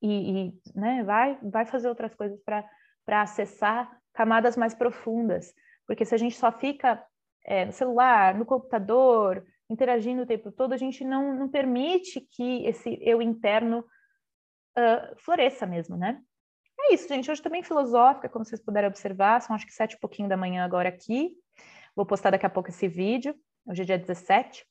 [0.00, 5.54] e, e né, vai, vai fazer outras coisas para acessar camadas mais profundas.
[5.86, 7.02] Porque se a gente só fica
[7.44, 12.66] é, no celular, no computador, interagindo o tempo todo, a gente não, não permite que
[12.66, 13.84] esse eu interno
[14.76, 16.20] uh, floresça mesmo, né?
[16.80, 17.30] É isso, gente.
[17.30, 20.64] Hoje também filosófica, como vocês puderam observar, são acho que sete e pouquinho da manhã
[20.64, 21.32] agora aqui.
[21.94, 23.34] Vou postar daqui a pouco esse vídeo.
[23.66, 24.64] Hoje é dia 17.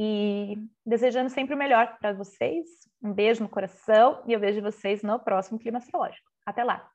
[0.00, 0.56] E
[0.86, 2.66] desejando sempre o melhor para vocês.
[3.02, 6.30] Um beijo no coração e eu vejo vocês no próximo Clima Astrológico.
[6.46, 6.90] Até lá!